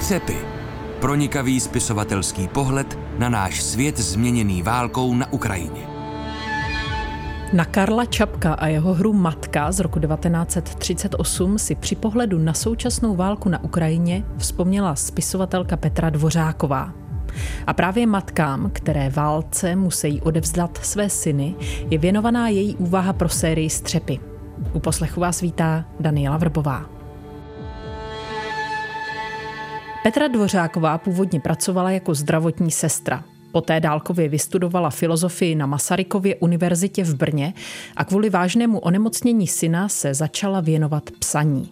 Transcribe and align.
Střepy. 0.00 0.36
Pronikavý 1.00 1.60
spisovatelský 1.60 2.48
pohled 2.48 2.98
na 3.18 3.28
náš 3.28 3.62
svět 3.62 3.98
změněný 3.98 4.62
válkou 4.62 5.14
na 5.14 5.32
Ukrajině. 5.32 5.86
Na 7.52 7.64
Karla 7.64 8.04
Čapka 8.04 8.54
a 8.54 8.66
jeho 8.66 8.94
hru 8.94 9.12
Matka 9.12 9.72
z 9.72 9.80
roku 9.80 10.00
1938 10.00 11.58
si 11.58 11.74
při 11.74 11.96
pohledu 11.96 12.38
na 12.38 12.54
současnou 12.54 13.16
válku 13.16 13.48
na 13.48 13.64
Ukrajině 13.64 14.24
vzpomněla 14.38 14.94
spisovatelka 14.94 15.76
Petra 15.76 16.10
Dvořáková. 16.10 16.92
A 17.66 17.72
právě 17.72 18.06
matkám, 18.06 18.70
které 18.72 19.10
válce 19.10 19.76
musí 19.76 20.20
odevzdat 20.20 20.78
své 20.82 21.10
syny, 21.10 21.54
je 21.90 21.98
věnovaná 21.98 22.48
její 22.48 22.76
úvaha 22.76 23.12
pro 23.12 23.28
sérii 23.28 23.70
Střepy. 23.70 24.20
U 24.72 24.80
poslechu 24.80 25.20
vás 25.20 25.40
vítá 25.40 25.84
Daniela 26.00 26.36
Vrbová. 26.36 26.99
Petra 30.10 30.28
Dvořáková 30.28 30.98
původně 30.98 31.40
pracovala 31.40 31.90
jako 31.90 32.14
zdravotní 32.14 32.70
sestra. 32.70 33.24
Poté 33.52 33.80
dálkově 33.80 34.28
vystudovala 34.28 34.90
filozofii 34.90 35.54
na 35.54 35.66
Masarykově 35.66 36.36
univerzitě 36.36 37.04
v 37.04 37.14
Brně 37.14 37.54
a 37.96 38.04
kvůli 38.04 38.30
vážnému 38.30 38.78
onemocnění 38.78 39.46
syna 39.46 39.88
se 39.88 40.14
začala 40.14 40.60
věnovat 40.60 41.10
psaní. 41.18 41.68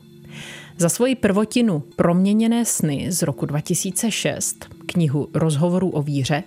Za 0.77 0.89
svoji 0.89 1.15
prvotinu 1.15 1.83
Proměněné 1.97 2.65
sny 2.65 3.07
z 3.13 3.23
roku 3.23 3.47
2006, 3.47 4.67
knihu 4.87 5.29
Rozhovorů 5.35 5.91
o 5.91 6.03
víře, 6.03 6.43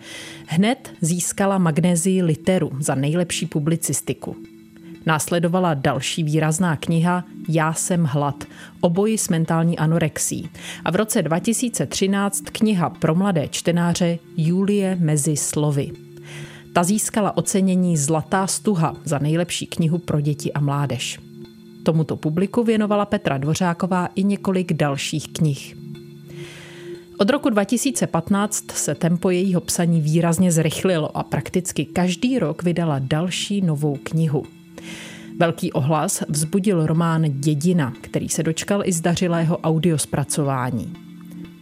hned 0.47 0.93
získala 1.01 1.57
magnézii 1.57 2.21
literu 2.23 2.71
za 2.79 2.95
nejlepší 2.95 3.45
publicistiku. 3.45 4.35
Následovala 5.05 5.73
další 5.73 6.23
výrazná 6.23 6.75
kniha 6.75 7.23
Já 7.49 7.73
jsem 7.73 8.03
hlad, 8.03 8.43
o 8.81 8.89
boji 8.89 9.17
s 9.17 9.29
mentální 9.29 9.77
anorexí. 9.77 10.49
A 10.85 10.91
v 10.91 10.95
roce 10.95 11.21
2013 11.21 12.41
kniha 12.41 12.89
pro 12.89 13.15
mladé 13.15 13.47
čtenáře 13.47 14.19
Julie 14.37 14.97
mezi 14.99 15.37
slovy. 15.37 15.91
Ta 16.73 16.83
získala 16.83 17.37
ocenění 17.37 17.97
Zlatá 17.97 18.47
stuha 18.47 18.95
za 19.03 19.19
nejlepší 19.19 19.65
knihu 19.67 19.97
pro 19.97 20.21
děti 20.21 20.53
a 20.53 20.59
mládež. 20.59 21.19
Tomuto 21.83 22.15
publiku 22.15 22.63
věnovala 22.63 23.05
Petra 23.05 23.37
Dvořáková 23.37 24.09
i 24.15 24.23
několik 24.23 24.73
dalších 24.73 25.27
knih. 25.33 25.77
Od 27.17 27.29
roku 27.29 27.49
2015 27.49 28.71
se 28.71 28.95
tempo 28.95 29.29
jejího 29.29 29.61
psaní 29.61 30.01
výrazně 30.01 30.51
zrychlilo 30.51 31.17
a 31.17 31.23
prakticky 31.23 31.85
každý 31.85 32.39
rok 32.39 32.63
vydala 32.63 32.99
další 32.99 33.61
novou 33.61 33.97
knihu. 34.03 34.60
Velký 35.37 35.71
ohlas 35.71 36.23
vzbudil 36.29 36.85
román 36.85 37.25
Dědina, 37.27 37.93
který 38.01 38.29
se 38.29 38.43
dočkal 38.43 38.81
i 38.85 38.91
zdařilého 38.91 39.57
audiospracování. 39.57 40.93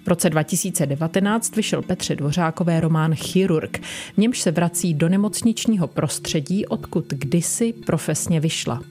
V 0.03 0.07
roce 0.07 0.29
2019 0.29 1.55
vyšel 1.55 1.81
Petře 1.81 2.15
Dvořákové 2.15 2.79
román 2.79 3.15
Chirurg, 3.15 3.77
v 4.13 4.17
němž 4.17 4.39
se 4.39 4.51
vrací 4.51 4.93
do 4.93 5.09
nemocničního 5.09 5.87
prostředí, 5.87 6.65
odkud 6.65 7.05
kdysi 7.07 7.73
profesně 7.73 8.39
vyšla. 8.39 8.81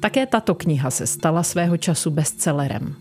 Také 0.00 0.26
tato 0.26 0.54
kniha 0.54 0.90
se 0.90 1.06
stala 1.06 1.42
svého 1.42 1.76
času 1.76 2.10
bestsellerem. 2.10 2.94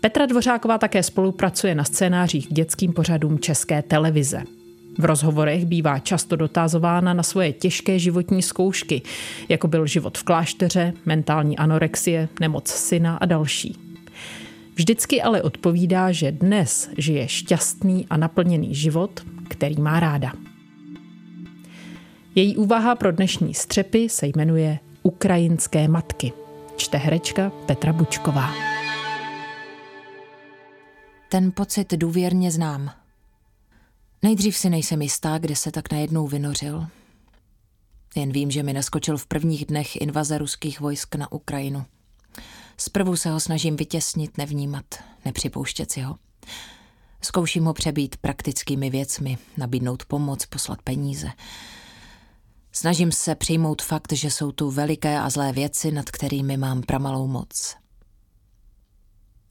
Petra 0.00 0.26
Dvořáková 0.26 0.78
také 0.78 1.02
spolupracuje 1.02 1.74
na 1.74 1.84
scénářích 1.84 2.48
k 2.48 2.52
dětským 2.52 2.92
pořadům 2.92 3.38
České 3.38 3.82
televize. 3.82 4.42
V 4.98 5.04
rozhovorech 5.04 5.64
bývá 5.64 5.98
často 5.98 6.36
dotázována 6.36 7.14
na 7.14 7.22
svoje 7.22 7.52
těžké 7.52 7.98
životní 7.98 8.42
zkoušky, 8.42 9.02
jako 9.48 9.68
byl 9.68 9.86
život 9.86 10.18
v 10.18 10.22
klášteře, 10.22 10.92
mentální 11.06 11.58
anorexie, 11.58 12.28
nemoc 12.40 12.68
syna 12.68 13.16
a 13.16 13.26
další. 13.26 13.76
Vždycky 14.74 15.22
ale 15.22 15.42
odpovídá, 15.42 16.12
že 16.12 16.32
dnes 16.32 16.90
žije 16.98 17.28
šťastný 17.28 18.06
a 18.10 18.16
naplněný 18.16 18.74
život, 18.74 19.20
který 19.48 19.80
má 19.80 20.00
ráda. 20.00 20.32
Její 22.34 22.56
úvaha 22.56 22.94
pro 22.94 23.12
dnešní 23.12 23.54
střepy 23.54 24.08
se 24.08 24.26
jmenuje 24.26 24.78
Ukrajinské 25.02 25.88
matky. 25.88 26.32
Čte 26.76 26.98
herečka 26.98 27.52
Petra 27.66 27.92
Bučková. 27.92 28.54
Ten 31.28 31.52
pocit 31.52 31.94
důvěrně 31.94 32.50
znám– 32.50 32.90
Nejdřív 34.22 34.56
si 34.56 34.70
nejsem 34.70 35.02
jistá, 35.02 35.38
kde 35.38 35.56
se 35.56 35.72
tak 35.72 35.92
najednou 35.92 36.26
vynořil. 36.26 36.86
Jen 38.16 38.32
vím, 38.32 38.50
že 38.50 38.62
mi 38.62 38.72
naskočil 38.72 39.18
v 39.18 39.26
prvních 39.26 39.66
dnech 39.66 40.00
invaze 40.00 40.38
ruských 40.38 40.80
vojsk 40.80 41.14
na 41.14 41.32
Ukrajinu. 41.32 41.84
Zprvu 42.76 43.16
se 43.16 43.30
ho 43.30 43.40
snažím 43.40 43.76
vytěsnit, 43.76 44.38
nevnímat, 44.38 44.84
nepřipouštět 45.24 45.92
si 45.92 46.00
ho. 46.00 46.16
Zkouším 47.22 47.64
ho 47.64 47.74
přebít 47.74 48.16
praktickými 48.16 48.90
věcmi, 48.90 49.38
nabídnout 49.56 50.04
pomoc, 50.04 50.46
poslat 50.46 50.82
peníze. 50.82 51.28
Snažím 52.72 53.12
se 53.12 53.34
přijmout 53.34 53.82
fakt, 53.82 54.12
že 54.12 54.30
jsou 54.30 54.52
tu 54.52 54.70
veliké 54.70 55.18
a 55.18 55.30
zlé 55.30 55.52
věci, 55.52 55.92
nad 55.92 56.10
kterými 56.10 56.56
mám 56.56 56.82
pramalou 56.82 57.26
moc. 57.26 57.81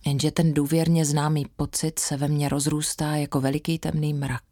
Jenže 0.05 0.31
ten 0.31 0.53
důvěrně 0.53 1.05
známý 1.05 1.45
pocit 1.55 1.99
se 1.99 2.17
ve 2.17 2.27
mně 2.27 2.49
rozrůstá 2.49 3.15
jako 3.15 3.41
veliký 3.41 3.79
temný 3.79 4.13
mrak. 4.13 4.43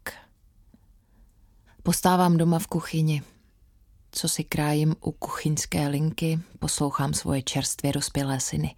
Postávám 1.83 2.37
doma 2.37 2.59
v 2.59 2.67
kuchyni. 2.67 3.23
Co 4.11 4.29
si 4.29 4.43
krájím 4.43 4.95
u 5.01 5.11
kuchyňské 5.11 5.87
linky, 5.87 6.39
poslouchám 6.59 7.13
svoje 7.13 7.41
čerstvě 7.41 7.93
dospělé 7.93 8.39
syny. 8.39 8.75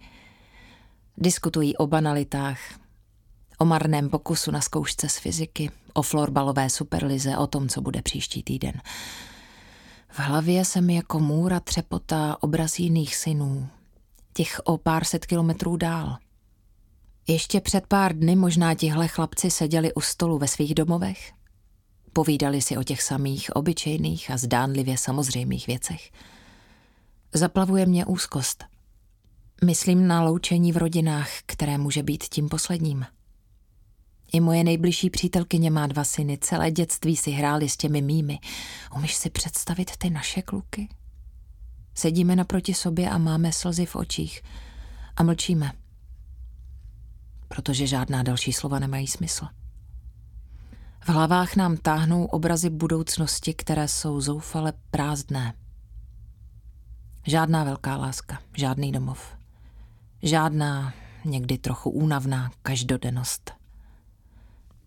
Diskutují 1.16 1.76
o 1.76 1.86
banalitách, 1.86 2.58
o 3.58 3.64
marném 3.64 4.10
pokusu 4.10 4.50
na 4.50 4.60
zkoušce 4.60 5.08
z 5.08 5.18
fyziky, 5.18 5.70
o 5.92 6.02
florbalové 6.02 6.70
superlize, 6.70 7.36
o 7.36 7.46
tom, 7.46 7.68
co 7.68 7.80
bude 7.80 8.02
příští 8.02 8.42
týden. 8.42 8.82
V 10.08 10.18
hlavě 10.18 10.64
se 10.64 10.80
mi 10.80 10.94
jako 10.94 11.20
můra 11.20 11.60
třepotá 11.60 12.36
obraz 12.40 12.78
jiných 12.78 13.16
synů, 13.16 13.68
těch 14.32 14.60
o 14.64 14.78
pár 14.78 15.04
set 15.04 15.26
kilometrů 15.26 15.76
dál– 15.76 16.16
ještě 17.26 17.60
před 17.60 17.86
pár 17.86 18.16
dny 18.18 18.36
možná 18.36 18.74
tihle 18.74 19.08
chlapci 19.08 19.50
seděli 19.50 19.94
u 19.94 20.00
stolu 20.00 20.38
ve 20.38 20.48
svých 20.48 20.74
domovech. 20.74 21.32
Povídali 22.12 22.62
si 22.62 22.76
o 22.76 22.82
těch 22.82 23.02
samých 23.02 23.56
obyčejných 23.56 24.30
a 24.30 24.36
zdánlivě 24.36 24.98
samozřejmých 24.98 25.66
věcech. 25.66 26.10
Zaplavuje 27.34 27.86
mě 27.86 28.06
úzkost. 28.06 28.64
Myslím 29.64 30.06
na 30.06 30.22
loučení 30.22 30.72
v 30.72 30.76
rodinách, 30.76 31.28
které 31.46 31.78
může 31.78 32.02
být 32.02 32.24
tím 32.24 32.48
posledním. 32.48 33.06
I 34.32 34.40
moje 34.40 34.64
nejbližší 34.64 35.10
přítelkyně 35.10 35.70
má 35.70 35.86
dva 35.86 36.04
syny, 36.04 36.38
celé 36.38 36.70
dětství 36.70 37.16
si 37.16 37.30
hráli 37.30 37.68
s 37.68 37.76
těmi 37.76 38.02
mými. 38.02 38.38
Umíš 38.96 39.14
si 39.14 39.30
představit 39.30 39.96
ty 39.98 40.10
naše 40.10 40.42
kluky? 40.42 40.88
Sedíme 41.94 42.36
naproti 42.36 42.74
sobě 42.74 43.10
a 43.10 43.18
máme 43.18 43.52
slzy 43.52 43.86
v 43.86 43.96
očích 43.96 44.42
a 45.16 45.22
mlčíme 45.22 45.72
protože 47.54 47.86
žádná 47.86 48.22
další 48.22 48.52
slova 48.52 48.78
nemají 48.78 49.06
smysl. 49.06 49.46
V 51.00 51.08
hlavách 51.08 51.56
nám 51.56 51.76
táhnou 51.76 52.24
obrazy 52.24 52.70
budoucnosti, 52.70 53.54
které 53.54 53.88
jsou 53.88 54.20
zoufale 54.20 54.72
prázdné. 54.90 55.54
Žádná 57.26 57.64
velká 57.64 57.96
láska, 57.96 58.38
žádný 58.56 58.92
domov. 58.92 59.36
Žádná, 60.22 60.94
někdy 61.24 61.58
trochu 61.58 61.90
únavná 61.90 62.50
každodennost. 62.62 63.52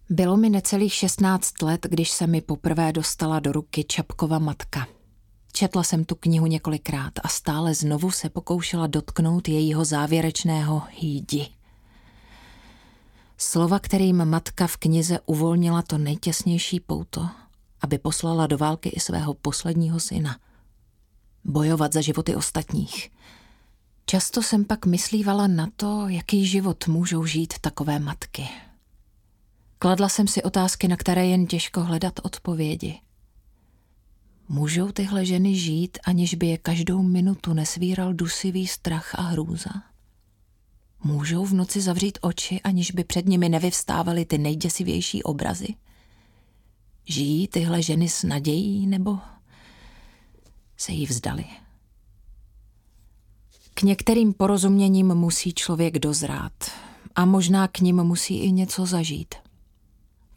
Bylo 0.09 0.37
mi 0.37 0.49
necelých 0.49 0.93
16 0.93 1.61
let, 1.61 1.87
když 1.89 2.11
se 2.11 2.27
mi 2.27 2.41
poprvé 2.41 2.91
dostala 2.91 3.39
do 3.39 3.51
ruky 3.51 3.83
Čapkova 3.83 4.39
matka. 4.39 4.87
Četla 5.51 5.83
jsem 5.83 6.05
tu 6.05 6.15
knihu 6.15 6.45
několikrát 6.45 7.13
a 7.23 7.27
stále 7.27 7.73
znovu 7.73 8.11
se 8.11 8.29
pokoušela 8.29 8.87
dotknout 8.87 9.47
jejího 9.47 9.85
závěrečného 9.85 10.81
jídi. 10.99 11.55
Slova, 13.37 13.79
kterým 13.79 14.25
matka 14.25 14.67
v 14.67 14.77
knize 14.77 15.19
uvolnila 15.25 15.81
to 15.81 15.97
nejtěsnější 15.97 16.79
pouto, 16.79 17.29
aby 17.81 17.97
poslala 17.97 18.47
do 18.47 18.57
války 18.57 18.89
i 18.89 18.99
svého 18.99 19.33
posledního 19.33 19.99
syna. 19.99 20.39
Bojovat 21.43 21.93
za 21.93 22.01
životy 22.01 22.35
ostatních. 22.35 23.11
Často 24.05 24.43
jsem 24.43 24.65
pak 24.65 24.85
myslívala 24.85 25.47
na 25.47 25.67
to, 25.75 26.07
jaký 26.07 26.45
život 26.45 26.87
můžou 26.87 27.25
žít 27.25 27.53
takové 27.61 27.99
matky. 27.99 28.47
Kladla 29.79 30.09
jsem 30.09 30.27
si 30.27 30.43
otázky, 30.43 30.87
na 30.87 30.97
které 30.97 31.25
jen 31.25 31.47
těžko 31.47 31.83
hledat 31.83 32.13
odpovědi. 32.23 32.99
Můžou 34.49 34.91
tyhle 34.91 35.25
ženy 35.25 35.55
žít, 35.55 35.97
aniž 36.05 36.35
by 36.35 36.47
je 36.47 36.57
každou 36.57 37.03
minutu 37.03 37.53
nesvíral 37.53 38.13
dusivý 38.13 38.67
strach 38.67 39.15
a 39.15 39.21
hrůza? 39.21 39.69
Můžou 41.07 41.45
v 41.45 41.53
noci 41.53 41.81
zavřít 41.81 42.17
oči, 42.21 42.61
aniž 42.61 42.91
by 42.91 43.03
před 43.03 43.25
nimi 43.27 43.49
nevyvstávaly 43.49 44.25
ty 44.25 44.37
nejděsivější 44.37 45.23
obrazy? 45.23 45.67
Žijí 47.05 47.47
tyhle 47.47 47.81
ženy 47.81 48.09
s 48.09 48.23
nadějí, 48.23 48.87
nebo 48.87 49.17
se 50.77 50.91
jí 50.91 51.05
vzdali? 51.05 51.45
K 53.73 53.81
některým 53.81 54.33
porozuměním 54.33 55.15
musí 55.15 55.53
člověk 55.53 55.99
dozrát 55.99 56.53
A 57.15 57.25
možná 57.25 57.67
k 57.67 57.79
ním 57.79 58.03
musí 58.03 58.39
i 58.39 58.51
něco 58.51 58.85
zažít. 58.85 59.35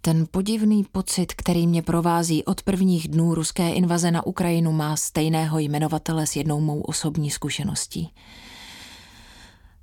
Ten 0.01 0.27
podivný 0.31 0.85
pocit, 0.85 1.35
který 1.35 1.67
mě 1.67 1.83
provází 1.83 2.45
od 2.45 2.63
prvních 2.63 3.09
dnů 3.09 3.35
ruské 3.35 3.73
invaze 3.73 4.11
na 4.11 4.27
Ukrajinu, 4.27 4.73
má 4.73 4.97
stejného 4.97 5.59
jmenovatele 5.59 6.27
s 6.27 6.37
jednou 6.37 6.61
mou 6.61 6.81
osobní 6.81 7.31
zkušeností. 7.31 8.11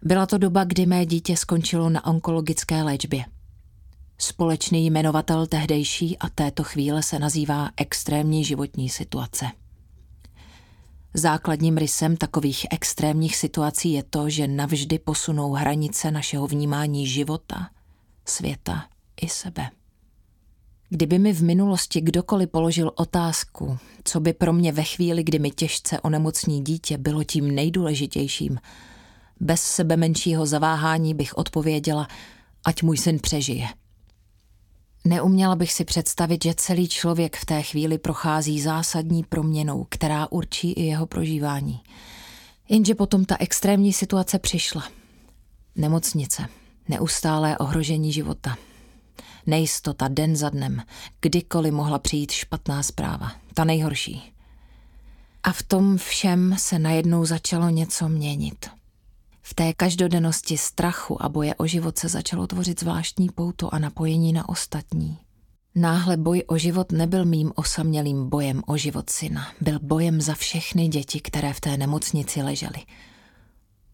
Byla 0.06 0.26
to 0.26 0.38
doba, 0.38 0.64
kdy 0.64 0.86
mé 0.86 1.06
dítě 1.06 1.38
skončilo 1.38 1.90
na 1.90 2.06
onkologické 2.06 2.84
léčbě. 2.84 3.26
Společný 4.18 4.86
jmenovatel 4.86 5.48
tehdejší 5.48 6.18
a 6.18 6.30
této 6.30 6.64
chvíle 6.64 7.04
se 7.04 7.20
nazývá 7.20 7.70
extrémní 7.78 8.44
životní 8.44 8.90
situace. 8.90 9.46
Základním 11.14 11.78
rysem 11.78 12.18
takových 12.18 12.66
extrémních 12.72 13.36
situací 13.36 13.94
je 13.94 14.04
to, 14.04 14.30
že 14.30 14.48
navždy 14.48 15.00
posunou 15.00 15.52
hranice 15.52 16.12
našeho 16.12 16.48
vnímání 16.48 17.08
života, 17.08 17.70
světa 18.26 18.86
i 19.22 19.30
sebe. 19.30 19.70
Kdyby 20.90 21.20
mi 21.20 21.34
v 21.34 21.44
minulosti 21.44 22.02
kdokoliv 22.02 22.50
položil 22.50 22.92
otázku, 22.96 23.78
co 24.04 24.20
by 24.20 24.34
pro 24.34 24.54
mě 24.54 24.72
ve 24.72 24.84
chvíli, 24.84 25.24
kdy 25.24 25.40
mi 25.40 25.52
těžce 25.52 26.00
onemocní 26.00 26.64
dítě, 26.64 26.98
bylo 26.98 27.24
tím 27.24 27.56
nejdůležitějším, 27.56 28.60
bez 29.40 29.62
sebe 29.62 29.98
menšího 29.98 30.46
zaváhání 30.46 31.14
bych 31.14 31.38
odpověděla, 31.38 32.08
ať 32.66 32.84
můj 32.84 32.98
syn 32.98 33.20
přežije. 33.20 33.68
Neuměla 35.06 35.56
bych 35.56 35.74
si 35.74 35.86
představit, 35.86 36.44
že 36.44 36.54
celý 36.54 36.88
člověk 36.88 37.38
v 37.38 37.46
té 37.46 37.62
chvíli 37.62 37.98
prochází 37.98 38.62
zásadní 38.62 39.24
proměnou, 39.24 39.88
která 39.90 40.32
určí 40.32 40.72
i 40.72 40.84
jeho 40.84 41.06
prožívání. 41.06 41.80
Jenže 42.70 42.96
potom 42.96 43.26
ta 43.26 43.36
extrémní 43.40 43.94
situace 43.94 44.40
přišla. 44.40 44.84
Nemocnice, 45.76 46.46
neustálé 46.90 47.58
ohrožení 47.58 48.14
života, 48.14 48.58
nejistota 49.46 50.08
den 50.08 50.36
za 50.36 50.50
dnem, 50.50 50.82
kdykoliv 51.22 51.74
mohla 51.74 52.00
přijít 52.00 52.32
špatná 52.32 52.84
zpráva, 52.84 53.32
ta 53.54 53.64
nejhorší. 53.64 54.34
A 55.44 55.52
v 55.52 55.64
tom 55.64 55.98
všem 55.98 56.56
se 56.58 56.80
najednou 56.80 57.26
začalo 57.26 57.70
něco 57.70 58.10
měnit. 58.10 58.70
V 59.48 59.54
té 59.54 59.74
každodennosti 59.74 60.58
strachu 60.58 61.24
a 61.24 61.30
boje 61.30 61.56
o 61.56 61.68
život 61.68 61.98
se 61.98 62.10
začalo 62.10 62.48
tvořit 62.48 62.80
zvláštní 62.80 63.30
pouto 63.30 63.74
a 63.74 63.80
napojení 63.80 64.34
na 64.34 64.50
ostatní. 64.50 65.18
Náhle 65.76 66.18
boj 66.18 66.44
o 66.48 66.58
život 66.58 66.92
nebyl 66.92 67.26
mým 67.26 67.52
osamělým 67.56 68.30
bojem 68.30 68.62
o 68.68 68.78
život 68.78 69.10
syna, 69.10 69.48
byl 69.62 69.80
bojem 69.82 70.22
za 70.22 70.34
všechny 70.34 70.88
děti, 70.88 71.20
které 71.20 71.54
v 71.54 71.62
té 71.62 71.78
nemocnici 71.78 72.42
ležely. 72.42 72.80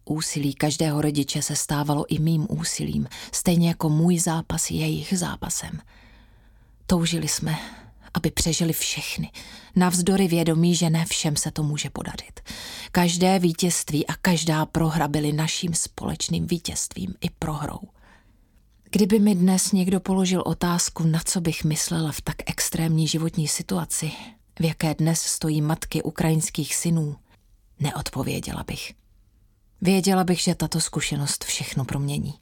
Úsilí 0.06 0.54
každého 0.54 1.02
rodiče 1.02 1.42
se 1.42 1.56
stávalo 1.56 2.06
i 2.08 2.20
mým 2.20 2.48
úsilím, 2.50 3.08
stejně 3.32 3.68
jako 3.68 3.90
můj 3.90 4.20
zápas 4.20 4.72
jejich 4.72 5.18
zápasem. 5.18 5.80
Toužili 6.86 7.28
jsme, 7.28 7.58
aby 8.14 8.32
přežili 8.32 8.74
všechny, 8.74 9.32
navzdory 9.76 10.28
vědomí, 10.28 10.76
že 10.76 10.90
ne 10.90 11.06
všem 11.06 11.36
se 11.36 11.52
to 11.52 11.64
může 11.64 11.90
podarit. 11.90 12.40
Každé 12.92 13.40
vítězství 13.40 14.08
a 14.08 14.14
každá 14.22 14.66
prohra 14.66 15.08
byly 15.08 15.34
naším 15.34 15.74
společným 15.74 16.48
vítězstvím 16.48 17.14
i 17.22 17.30
prohrou. 17.30 17.80
Kdyby 18.92 19.20
mi 19.20 19.36
dnes 19.36 19.72
někdo 19.72 20.00
položil 20.00 20.44
otázku, 20.46 21.04
na 21.04 21.20
co 21.26 21.42
bych 21.42 21.64
myslela 21.64 22.12
v 22.12 22.22
tak 22.22 22.36
extrémní 22.46 23.08
životní 23.08 23.48
situaci, 23.48 24.12
v 24.60 24.64
jaké 24.64 24.96
dnes 24.96 25.22
stojí 25.22 25.62
matky 25.62 26.04
ukrajinských 26.04 26.76
synů, 26.76 27.16
neodpověděla 27.80 28.64
bych. 28.68 28.94
Věděla 29.82 30.24
bych, 30.24 30.40
že 30.40 30.56
tato 30.56 30.82
zkušenost 30.82 31.44
všechno 31.44 31.86
promění. 31.86 32.34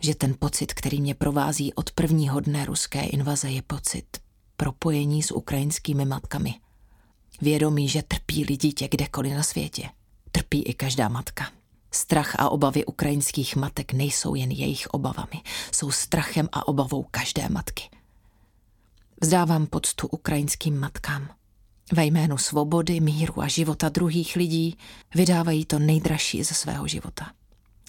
Že 0.00 0.14
ten 0.14 0.34
pocit, 0.38 0.74
který 0.74 1.00
mě 1.00 1.14
provází 1.14 1.74
od 1.74 1.90
prvního 1.90 2.40
dne 2.40 2.64
ruské 2.64 3.00
invaze, 3.00 3.50
je 3.50 3.62
pocit 3.62 4.06
propojení 4.56 5.22
s 5.22 5.30
ukrajinskými 5.30 6.04
matkami. 6.04 6.54
Vědomí, 7.40 7.88
že 7.88 8.02
trpí 8.02 8.44
dítě 8.44 8.88
kdekoliv 8.88 9.34
na 9.34 9.42
světě. 9.42 9.88
Trpí 10.32 10.62
i 10.62 10.74
každá 10.74 11.08
matka. 11.08 11.50
Strach 11.90 12.34
a 12.38 12.48
obavy 12.48 12.84
ukrajinských 12.84 13.56
matek 13.56 13.92
nejsou 13.92 14.34
jen 14.34 14.50
jejich 14.50 14.86
obavami, 14.86 15.42
jsou 15.72 15.90
strachem 15.90 16.48
a 16.52 16.68
obavou 16.68 17.06
každé 17.10 17.48
matky. 17.48 17.82
Vzdávám 19.22 19.66
poctu 19.66 20.06
ukrajinským 20.06 20.80
matkám. 20.80 21.28
Ve 21.92 22.04
jménu 22.04 22.38
svobody, 22.38 23.00
míru 23.00 23.42
a 23.42 23.48
života 23.48 23.88
druhých 23.88 24.36
lidí 24.36 24.76
vydávají 25.14 25.64
to 25.64 25.78
nejdražší 25.78 26.44
ze 26.44 26.54
svého 26.54 26.88
života. 26.88 27.32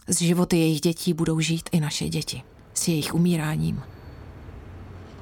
Z 0.07 0.21
životy 0.21 0.57
jejich 0.57 0.81
dětí 0.81 1.13
budou 1.13 1.39
žít 1.39 1.69
i 1.71 1.79
naše 1.79 2.09
děti. 2.09 2.43
S 2.73 2.87
jejich 2.87 3.13
umíráním 3.13 3.83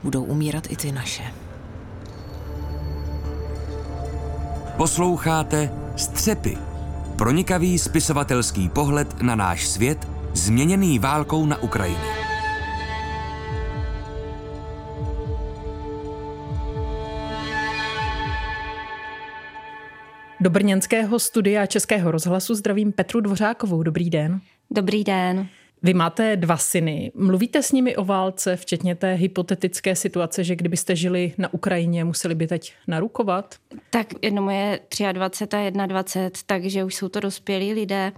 budou 0.06 0.24
umírat 0.24 0.72
i 0.72 0.76
ty 0.76 0.92
naše. 0.92 1.24
Posloucháte 4.78 5.72
Střepy. 5.96 6.58
Pronikavý 7.18 7.80
spisovatelský 7.80 8.70
pohled 8.70 9.22
na 9.22 9.36
náš 9.36 9.68
svět, 9.68 10.08
změněný 10.34 11.00
válkou 11.00 11.46
na 11.46 11.64
Ukrajině. 11.64 12.16
Do 20.40 20.50
brněnského 20.50 21.20
studia 21.20 21.66
Českého 21.66 22.12
rozhlasu 22.12 22.56
zdravím 22.56 22.92
Petru 22.92 23.22
Dvořákovou. 23.22 23.84
Dobrý 23.84 24.10
den. 24.10 24.42
Dobrý 24.72 25.04
den. 25.04 25.48
Vy 25.86 25.94
máte 25.94 26.36
dva 26.36 26.58
syny. 26.58 27.12
Mluvíte 27.16 27.64
s 27.64 27.72
nimi 27.72 27.96
o 27.96 28.06
válce, 28.06 28.56
včetně 28.56 28.96
té 28.96 29.14
hypotetické 29.14 29.96
situace, 29.96 30.44
že 30.44 30.56
kdybyste 30.56 30.96
žili 30.96 31.34
na 31.38 31.54
Ukrajině, 31.54 32.04
museli 32.04 32.36
by 32.36 32.48
teď 32.48 32.74
narukovat? 32.88 33.56
Tak 33.90 34.08
jednomu 34.22 34.50
je 34.50 34.80
23 35.12 35.56
a 35.56 35.86
21, 35.86 36.30
takže 36.46 36.84
už 36.84 36.96
jsou 36.96 37.10
to 37.10 37.20
dospělí 37.20 37.74
lidé. 37.74 38.12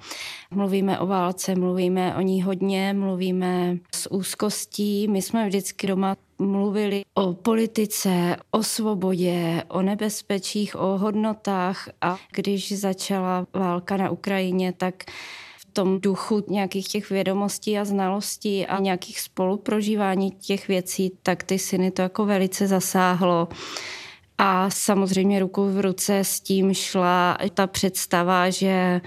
Mluvíme 0.52 1.00
o 1.00 1.06
válce, 1.06 1.56
mluvíme 1.56 2.16
o 2.16 2.22
ní 2.22 2.44
hodně, 2.44 2.94
mluvíme 2.94 3.78
s 3.96 4.12
úzkostí. 4.12 5.08
My 5.08 5.22
jsme 5.22 5.48
vždycky 5.48 5.88
doma 5.88 6.16
mluvili 6.40 7.04
o 7.14 7.34
politice, 7.34 8.36
o 8.52 8.64
svobodě, 8.64 9.64
o 9.68 9.82
nebezpečích, 9.82 10.76
o 10.76 10.98
hodnotách 10.98 11.90
a 12.02 12.18
když 12.32 12.80
začala 12.80 13.48
válka 13.54 13.98
na 13.98 14.10
Ukrajině, 14.10 14.74
tak 14.78 15.04
tom 15.78 16.02
duchu 16.02 16.44
nějakých 16.48 16.88
těch 16.88 17.10
vědomostí 17.10 17.78
a 17.78 17.86
znalostí 17.86 18.66
a 18.66 18.80
nějakých 18.80 19.20
spoluprožívání 19.20 20.32
těch 20.32 20.68
věcí, 20.68 21.12
tak 21.24 21.44
ty 21.44 21.60
syny 21.60 21.92
to 21.92 22.02
jako 22.02 22.26
velice 22.26 22.68
zasáhlo. 22.68 23.48
A 24.38 24.70
samozřejmě 24.70 25.40
ruku 25.40 25.70
v 25.70 25.80
ruce 25.80 26.20
s 26.20 26.40
tím 26.40 26.74
šla 26.74 27.38
ta 27.54 27.68
představa, 27.68 28.50
že 28.50 29.02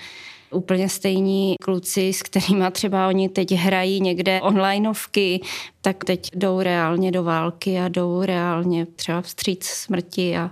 úplně 0.50 0.88
stejní 0.88 1.54
kluci, 1.62 2.12
s 2.12 2.23
kterými 2.23 2.64
třeba 2.73 3.09
oni 3.09 3.28
teď 3.28 3.52
hrají 3.52 4.00
někde 4.00 4.40
onlineovky, 4.40 5.40
tak 5.80 6.04
teď 6.04 6.30
jdou 6.35 6.61
reálně 6.61 7.12
do 7.12 7.25
války 7.25 7.80
a 7.80 7.88
jdou 7.88 8.23
reálně 8.23 8.87
třeba 8.87 9.23
vstříc 9.23 9.64
smrti 9.64 10.37
a 10.37 10.50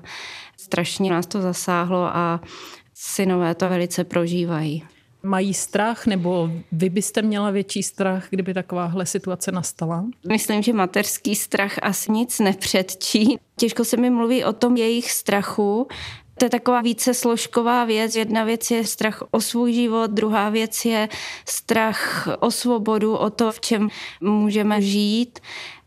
strašně 0.56 1.10
nás 1.10 1.26
to 1.26 1.42
zasáhlo 1.42 2.16
a 2.16 2.40
synové 2.94 3.54
to 3.54 3.68
velice 3.68 4.04
prožívají 4.04 4.84
mají 5.22 5.54
strach, 5.54 6.06
nebo 6.06 6.50
vy 6.72 6.88
byste 6.88 7.22
měla 7.22 7.50
větší 7.50 7.82
strach, 7.82 8.26
kdyby 8.30 8.54
takováhle 8.54 9.06
situace 9.06 9.52
nastala? 9.52 10.04
Myslím, 10.28 10.62
že 10.62 10.72
mateřský 10.72 11.34
strach 11.34 11.78
asi 11.82 12.12
nic 12.12 12.38
nepředčí. 12.38 13.38
Těžko 13.56 13.84
se 13.84 13.96
mi 13.96 14.10
mluví 14.10 14.44
o 14.44 14.52
tom 14.52 14.76
jejich 14.76 15.10
strachu, 15.10 15.88
to 16.38 16.44
je 16.44 16.50
taková 16.50 16.80
více 16.80 17.14
složková 17.14 17.84
věc. 17.84 18.16
Jedna 18.16 18.44
věc 18.44 18.70
je 18.70 18.86
strach 18.86 19.22
o 19.30 19.40
svůj 19.40 19.72
život, 19.72 20.10
druhá 20.10 20.50
věc 20.50 20.84
je 20.84 21.08
strach 21.44 22.28
o 22.40 22.50
svobodu, 22.50 23.16
o 23.16 23.30
to, 23.30 23.52
v 23.52 23.60
čem 23.60 23.88
můžeme 24.20 24.82
žít. 24.82 25.38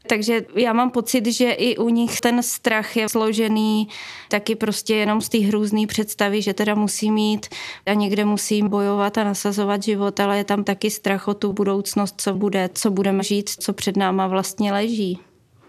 Takže 0.08 0.46
já 0.55 0.74
mám 0.74 0.91
pocit, 0.91 1.25
že 1.25 1.51
i 1.51 1.77
u 1.77 1.89
nich 1.89 2.22
ten 2.22 2.43
strach 2.43 2.98
je 2.98 3.10
složený 3.10 3.88
taky 4.29 4.55
prostě 4.55 4.96
jenom 4.96 5.22
z 5.22 5.29
té 5.29 5.38
hrůzné 5.38 5.88
představy, 5.88 6.41
že 6.41 6.53
teda 6.53 6.75
musí 6.75 7.12
mít 7.12 7.48
a 7.86 7.93
někde 7.93 8.25
musí 8.25 8.63
bojovat 8.63 9.17
a 9.17 9.24
nasazovat 9.24 9.84
život, 9.84 10.20
ale 10.20 10.38
je 10.38 10.43
tam 10.43 10.63
taky 10.63 10.91
strach 10.91 11.27
o 11.27 11.34
tu 11.34 11.53
budoucnost, 11.53 12.15
co 12.17 12.34
bude, 12.34 12.70
co 12.74 12.91
budeme 12.91 13.24
žít, 13.24 13.50
co 13.50 13.74
před 13.74 13.98
náma 13.98 14.27
vlastně 14.27 14.74
leží. 14.74 15.20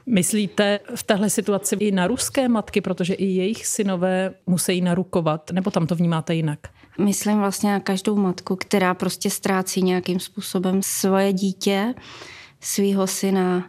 Myslíte 0.07 0.81
v 0.95 1.03
téhle 1.03 1.31
situaci 1.31 1.77
i 1.77 1.93
na 1.93 2.07
ruské 2.07 2.49
matky, 2.49 2.81
protože 2.81 3.15
i 3.15 3.25
jejich 3.25 3.67
synové 3.67 4.35
musí 4.47 4.81
narukovat, 4.81 5.51
nebo 5.51 5.71
tam 5.71 5.87
to 5.87 5.95
vnímáte 5.95 6.35
jinak? 6.35 6.59
Myslím 6.99 7.39
vlastně 7.39 7.73
na 7.73 7.81
každou 7.81 8.17
matku, 8.17 8.57
která 8.57 8.95
prostě 8.95 9.31
ztrácí 9.31 9.83
nějakým 9.83 10.21
způsobem 10.21 10.81
svoje 10.83 11.33
dítě, 11.33 11.95
svého 12.61 13.07
syna, 13.07 13.65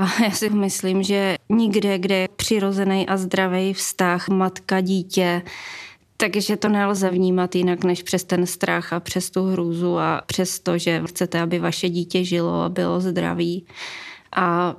a 0.00 0.22
já 0.24 0.30
si 0.30 0.50
myslím, 0.50 1.02
že 1.02 1.36
nikde, 1.48 1.98
kde 1.98 2.16
je 2.16 2.28
přirozený 2.36 3.08
a 3.08 3.16
zdravý 3.16 3.74
vztah 3.74 4.28
matka-dítě, 4.28 5.42
Takže 6.20 6.56
to 6.56 6.68
nelze 6.68 7.10
vnímat 7.10 7.54
jinak 7.54 7.84
než 7.84 8.02
přes 8.02 8.24
ten 8.24 8.46
strach 8.46 8.92
a 8.92 9.00
přes 9.00 9.30
tu 9.30 9.44
hrůzu 9.44 9.98
a 9.98 10.22
přes 10.26 10.60
to, 10.60 10.78
že 10.78 11.02
chcete, 11.06 11.40
aby 11.40 11.58
vaše 11.58 11.88
dítě 11.88 12.24
žilo 12.24 12.62
a 12.62 12.68
bylo 12.68 13.00
zdravý. 13.00 13.66
A 14.36 14.76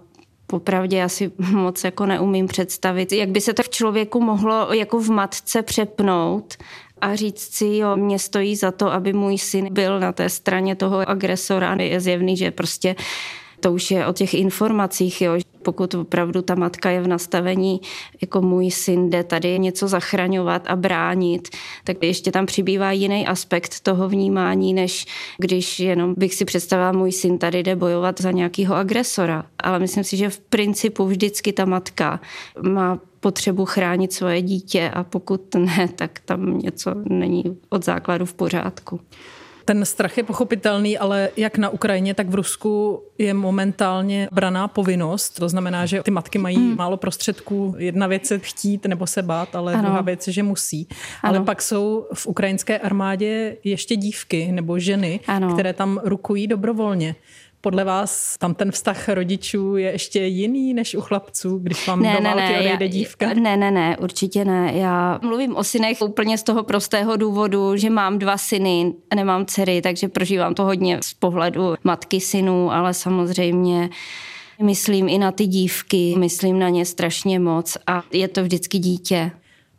popravdě 0.47 0.97
já 0.97 1.09
si 1.09 1.31
moc 1.51 1.83
jako 1.83 2.05
neumím 2.05 2.47
představit, 2.47 3.11
jak 3.11 3.29
by 3.29 3.41
se 3.41 3.53
to 3.53 3.63
v 3.63 3.69
člověku 3.69 4.21
mohlo 4.21 4.73
jako 4.73 4.99
v 4.99 5.09
matce 5.09 5.61
přepnout 5.61 6.57
a 7.01 7.15
říct 7.15 7.53
si, 7.53 7.65
jo, 7.65 7.95
mě 7.95 8.19
stojí 8.19 8.55
za 8.55 8.71
to, 8.71 8.91
aby 8.91 9.13
můj 9.13 9.37
syn 9.37 9.73
byl 9.73 9.99
na 9.99 10.11
té 10.11 10.29
straně 10.29 10.75
toho 10.75 11.09
agresora. 11.09 11.75
Je 11.79 11.99
zjevný, 11.99 12.37
že 12.37 12.51
prostě 12.51 12.95
to 13.61 13.73
už 13.73 13.91
je 13.91 14.07
o 14.07 14.13
těch 14.13 14.33
informacích, 14.33 15.21
jo. 15.21 15.33
Pokud 15.63 15.93
opravdu 15.93 16.41
ta 16.41 16.55
matka 16.55 16.89
je 16.89 17.01
v 17.01 17.07
nastavení, 17.07 17.81
jako 18.21 18.41
můj 18.41 18.71
syn 18.71 19.09
jde 19.09 19.23
tady 19.23 19.59
něco 19.59 19.87
zachraňovat 19.87 20.63
a 20.67 20.75
bránit, 20.75 21.49
tak 21.83 22.03
ještě 22.03 22.31
tam 22.31 22.45
přibývá 22.45 22.91
jiný 22.91 23.27
aspekt 23.27 23.79
toho 23.79 24.09
vnímání, 24.09 24.73
než 24.73 25.05
když 25.37 25.79
jenom 25.79 26.13
bych 26.17 26.33
si 26.33 26.45
představila, 26.45 26.91
můj 26.91 27.11
syn 27.11 27.37
tady 27.37 27.63
jde 27.63 27.75
bojovat 27.75 28.21
za 28.21 28.31
nějakého 28.31 28.75
agresora. 28.75 29.45
Ale 29.63 29.79
myslím 29.79 30.03
si, 30.03 30.17
že 30.17 30.29
v 30.29 30.39
principu 30.39 31.05
vždycky 31.05 31.53
ta 31.53 31.65
matka 31.65 32.19
má 32.61 32.99
potřebu 33.19 33.65
chránit 33.65 34.13
svoje 34.13 34.41
dítě 34.41 34.89
a 34.93 35.03
pokud 35.03 35.55
ne, 35.55 35.89
tak 35.95 36.19
tam 36.19 36.59
něco 36.59 36.91
není 37.09 37.43
od 37.69 37.85
základu 37.85 38.25
v 38.25 38.33
pořádku. 38.33 38.99
Ten 39.71 39.85
strach 39.85 40.17
je 40.17 40.23
pochopitelný, 40.23 40.97
ale 40.97 41.29
jak 41.37 41.57
na 41.57 41.69
Ukrajině, 41.69 42.13
tak 42.13 42.29
v 42.29 42.35
Rusku 42.35 43.03
je 43.17 43.33
momentálně 43.33 44.29
braná 44.31 44.67
povinnost. 44.67 45.29
To 45.29 45.49
znamená, 45.49 45.85
že 45.85 46.03
ty 46.03 46.11
matky 46.11 46.37
mají 46.37 46.55
hmm. 46.55 46.75
málo 46.77 46.97
prostředků. 46.97 47.75
Jedna 47.77 48.07
věc 48.07 48.31
je 48.31 48.39
chtít 48.39 48.85
nebo 48.85 49.07
se 49.07 49.21
bát, 49.21 49.55
ale 49.55 49.73
ano. 49.73 49.83
druhá 49.83 50.01
věc 50.01 50.27
je, 50.27 50.33
že 50.33 50.43
musí. 50.43 50.87
Ano. 51.23 51.35
Ale 51.35 51.45
pak 51.45 51.61
jsou 51.61 52.07
v 52.13 52.27
ukrajinské 52.27 52.79
armádě 52.79 53.57
ještě 53.63 53.95
dívky 53.95 54.51
nebo 54.51 54.79
ženy, 54.79 55.19
ano. 55.27 55.53
které 55.53 55.73
tam 55.73 56.01
rukují 56.03 56.47
dobrovolně. 56.47 57.15
Podle 57.61 57.83
vás 57.83 58.37
tam 58.37 58.53
ten 58.53 58.71
vztah 58.71 59.09
rodičů 59.09 59.77
je 59.77 59.91
ještě 59.91 60.19
jiný 60.19 60.73
než 60.73 60.95
u 60.95 61.01
chlapců, 61.01 61.57
když 61.57 61.87
vám 61.87 62.01
ne, 62.01 62.17
do 62.17 62.23
války 62.23 62.41
ne, 62.41 62.49
ne, 62.49 62.59
odejde 62.59 62.85
já, 62.85 62.91
dívka? 62.91 63.33
Ne, 63.33 63.57
ne, 63.57 63.71
ne, 63.71 63.97
určitě 63.97 64.45
ne. 64.45 64.71
Já 64.75 65.19
mluvím 65.21 65.55
o 65.55 65.63
synech 65.63 66.01
úplně 66.01 66.37
z 66.37 66.43
toho 66.43 66.63
prostého 66.63 67.17
důvodu, 67.17 67.75
že 67.75 67.89
mám 67.89 68.19
dva 68.19 68.37
syny, 68.37 68.93
nemám 69.15 69.45
dcery, 69.45 69.81
takže 69.81 70.07
prožívám 70.07 70.53
to 70.53 70.63
hodně 70.63 70.99
z 71.03 71.13
pohledu 71.13 71.73
matky 71.83 72.19
synů, 72.19 72.71
ale 72.71 72.93
samozřejmě 72.93 73.89
myslím 74.61 75.09
i 75.09 75.17
na 75.17 75.31
ty 75.31 75.47
dívky, 75.47 76.15
myslím 76.17 76.59
na 76.59 76.69
ně 76.69 76.85
strašně 76.85 77.39
moc 77.39 77.77
a 77.87 78.03
je 78.11 78.27
to 78.27 78.43
vždycky 78.43 78.77
dítě. 78.77 79.31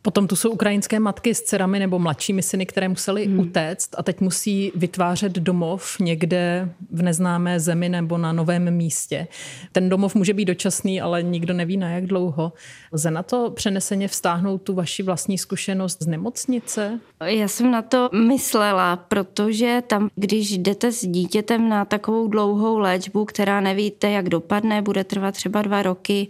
Potom 0.05 0.27
tu 0.27 0.35
jsou 0.35 0.49
ukrajinské 0.49 0.99
matky 0.99 1.35
s 1.35 1.41
dcerami 1.41 1.79
nebo 1.79 1.99
mladšími 1.99 2.41
syny, 2.41 2.65
které 2.65 2.89
museli 2.89 3.25
hmm. 3.25 3.39
utéct 3.39 3.95
a 3.97 4.03
teď 4.03 4.21
musí 4.21 4.71
vytvářet 4.75 5.31
domov 5.31 5.99
někde 5.99 6.69
v 6.91 7.01
neznámé 7.01 7.59
zemi 7.59 7.89
nebo 7.89 8.17
na 8.17 8.33
novém 8.33 8.71
místě. 8.71 9.27
Ten 9.71 9.89
domov 9.89 10.15
může 10.15 10.33
být 10.33 10.45
dočasný, 10.45 11.01
ale 11.01 11.23
nikdo 11.23 11.53
neví 11.53 11.77
na 11.77 11.89
jak 11.89 12.05
dlouho. 12.05 12.53
Lze 12.91 13.11
na 13.11 13.23
to 13.23 13.51
přeneseně 13.51 14.07
vztáhnout 14.07 14.61
tu 14.61 14.73
vaši 14.73 15.03
vlastní 15.03 15.37
zkušenost 15.37 15.97
z 16.01 16.07
nemocnice? 16.07 16.99
Já 17.25 17.47
jsem 17.47 17.71
na 17.71 17.81
to 17.81 18.09
myslela, 18.13 18.95
protože 18.95 19.83
tam, 19.87 20.09
když 20.15 20.57
jdete 20.57 20.91
s 20.91 21.05
dítětem 21.05 21.69
na 21.69 21.85
takovou 21.85 22.27
dlouhou 22.27 22.77
léčbu, 22.77 23.25
která 23.25 23.61
nevíte, 23.61 24.11
jak 24.11 24.29
dopadne, 24.29 24.81
bude 24.81 25.03
trvat 25.03 25.31
třeba 25.31 25.61
dva 25.61 25.81
roky, 25.81 26.27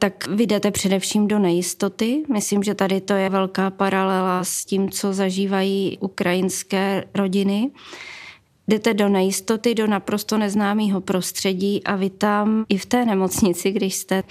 tak 0.00 0.26
vy 0.26 0.46
jdete 0.46 0.70
především 0.70 1.28
do 1.28 1.38
nejistoty. 1.38 2.22
Myslím, 2.32 2.62
že 2.62 2.74
tady 2.74 3.00
to 3.00 3.12
je 3.12 3.28
velká 3.28 3.70
paralela 3.70 4.44
s 4.44 4.64
tím, 4.64 4.90
co 4.90 5.12
zažívají 5.12 5.98
ukrajinské 6.00 7.04
rodiny. 7.14 7.70
Jdete 8.68 8.94
do 8.94 9.08
nejistoty, 9.08 9.74
do 9.74 9.86
naprosto 9.86 10.38
neznámého 10.38 11.00
prostředí 11.00 11.84
a 11.84 11.96
vy 11.96 12.10
tam 12.10 12.64
i 12.68 12.78
v 12.78 12.86
té 12.86 13.04
nemocnici, 13.04 13.72
když 13.72 13.94
jste, 13.94 14.22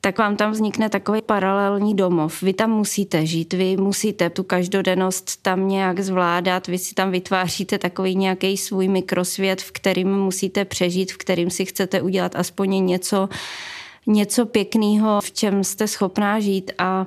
tak 0.00 0.18
vám 0.18 0.36
tam 0.36 0.50
vznikne 0.50 0.88
takový 0.88 1.22
paralelní 1.22 1.94
domov. 1.94 2.42
Vy 2.42 2.52
tam 2.52 2.70
musíte 2.70 3.26
žít, 3.26 3.52
vy 3.52 3.76
musíte 3.76 4.30
tu 4.30 4.42
každodennost 4.42 5.42
tam 5.42 5.68
nějak 5.68 6.00
zvládat, 6.00 6.66
vy 6.66 6.78
si 6.78 6.94
tam 6.94 7.10
vytváříte 7.10 7.78
takový 7.78 8.16
nějaký 8.16 8.56
svůj 8.56 8.88
mikrosvět, 8.88 9.62
v 9.62 9.72
kterým 9.72 10.18
musíte 10.18 10.64
přežít, 10.64 11.12
v 11.12 11.16
kterým 11.16 11.50
si 11.50 11.64
chcete 11.64 12.02
udělat 12.02 12.36
aspoň 12.36 12.86
něco 12.86 13.28
něco 14.06 14.46
pěkného, 14.46 15.20
v 15.20 15.32
čem 15.32 15.64
jste 15.64 15.88
schopná 15.88 16.40
žít 16.40 16.72
a 16.78 17.06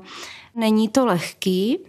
není 0.56 0.89
to 0.89 1.06
lehký, 1.06 1.80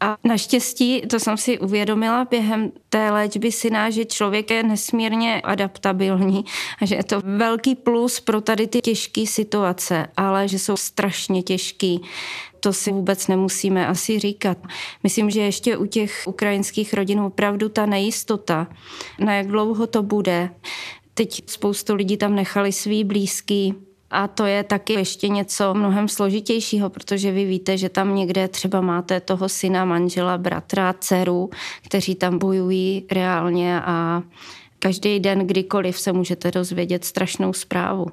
a 0.00 0.16
naštěstí, 0.24 1.00
to 1.00 1.20
jsem 1.20 1.36
si 1.36 1.58
uvědomila 1.58 2.24
během 2.24 2.72
té 2.88 3.10
léčby 3.10 3.52
syna, 3.52 3.90
že 3.90 4.04
člověk 4.04 4.50
je 4.50 4.62
nesmírně 4.62 5.40
adaptabilní 5.40 6.44
a 6.82 6.86
že 6.86 6.94
je 6.94 7.04
to 7.04 7.20
velký 7.24 7.74
plus 7.74 8.20
pro 8.20 8.40
tady 8.40 8.66
ty 8.66 8.80
těžké 8.80 9.26
situace, 9.26 10.06
ale 10.16 10.48
že 10.48 10.58
jsou 10.58 10.76
strašně 10.76 11.42
těžký. 11.42 12.00
To 12.60 12.72
si 12.72 12.92
vůbec 12.92 13.28
nemusíme 13.28 13.86
asi 13.86 14.18
říkat. 14.18 14.58
Myslím, 15.02 15.30
že 15.30 15.40
ještě 15.40 15.76
u 15.76 15.86
těch 15.86 16.22
ukrajinských 16.26 16.94
rodin 16.94 17.20
opravdu 17.20 17.68
ta 17.68 17.86
nejistota, 17.86 18.66
na 19.18 19.34
jak 19.34 19.46
dlouho 19.46 19.86
to 19.86 20.02
bude. 20.02 20.50
Teď 21.14 21.42
spoustu 21.46 21.94
lidí 21.94 22.16
tam 22.16 22.34
nechali 22.34 22.72
svý 22.72 23.04
blízký, 23.04 23.74
a 24.10 24.28
to 24.28 24.46
je 24.46 24.64
taky 24.64 24.92
ještě 24.92 25.28
něco 25.28 25.74
mnohem 25.74 26.08
složitějšího, 26.08 26.90
protože 26.90 27.32
vy 27.32 27.44
víte, 27.44 27.78
že 27.78 27.88
tam 27.88 28.14
někde 28.14 28.48
třeba 28.48 28.80
máte 28.80 29.20
toho 29.20 29.48
syna, 29.48 29.84
manžela, 29.84 30.38
bratra, 30.38 30.92
dceru, 30.92 31.50
kteří 31.84 32.14
tam 32.14 32.38
bojují 32.38 33.06
reálně 33.12 33.80
a 33.80 34.22
každý 34.78 35.20
den, 35.20 35.46
kdykoliv 35.46 35.98
se 35.98 36.12
můžete 36.12 36.50
dozvědět 36.50 37.04
strašnou 37.04 37.52
zprávu. 37.52 38.06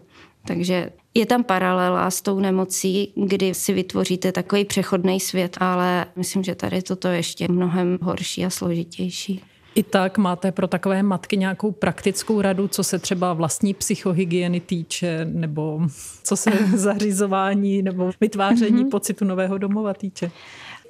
Takže 0.48 0.90
je 1.14 1.26
tam 1.26 1.44
paralela 1.44 2.12
s 2.12 2.22
tou 2.22 2.40
nemocí, 2.40 3.14
kdy 3.16 3.54
si 3.54 3.74
vytvoříte 3.74 4.32
takový 4.32 4.66
přechodný 4.66 5.20
svět, 5.20 5.58
ale 5.60 6.06
myslím, 6.16 6.44
že 6.44 6.56
tady 6.56 6.82
toto 6.82 7.08
je 7.08 7.18
ještě 7.18 7.48
mnohem 7.48 7.98
horší 8.02 8.46
a 8.46 8.50
složitější. 8.50 9.42
I 9.78 9.84
tak 9.84 10.18
máte 10.18 10.52
pro 10.52 10.68
takové 10.68 11.04
matky 11.04 11.38
nějakou 11.38 11.72
praktickou 11.72 12.42
radu, 12.42 12.68
co 12.68 12.84
se 12.84 13.00
třeba 13.00 13.34
vlastní 13.34 13.74
psychohygieny 13.74 14.60
týče, 14.60 15.26
nebo 15.26 15.82
co 16.24 16.38
se 16.38 16.52
zařizování 16.76 17.82
nebo 17.82 18.12
vytváření 18.22 18.86
mm-hmm. 18.86 18.90
pocitu 18.90 19.26
nového 19.26 19.58
domova 19.58 19.94
týče? 19.94 20.32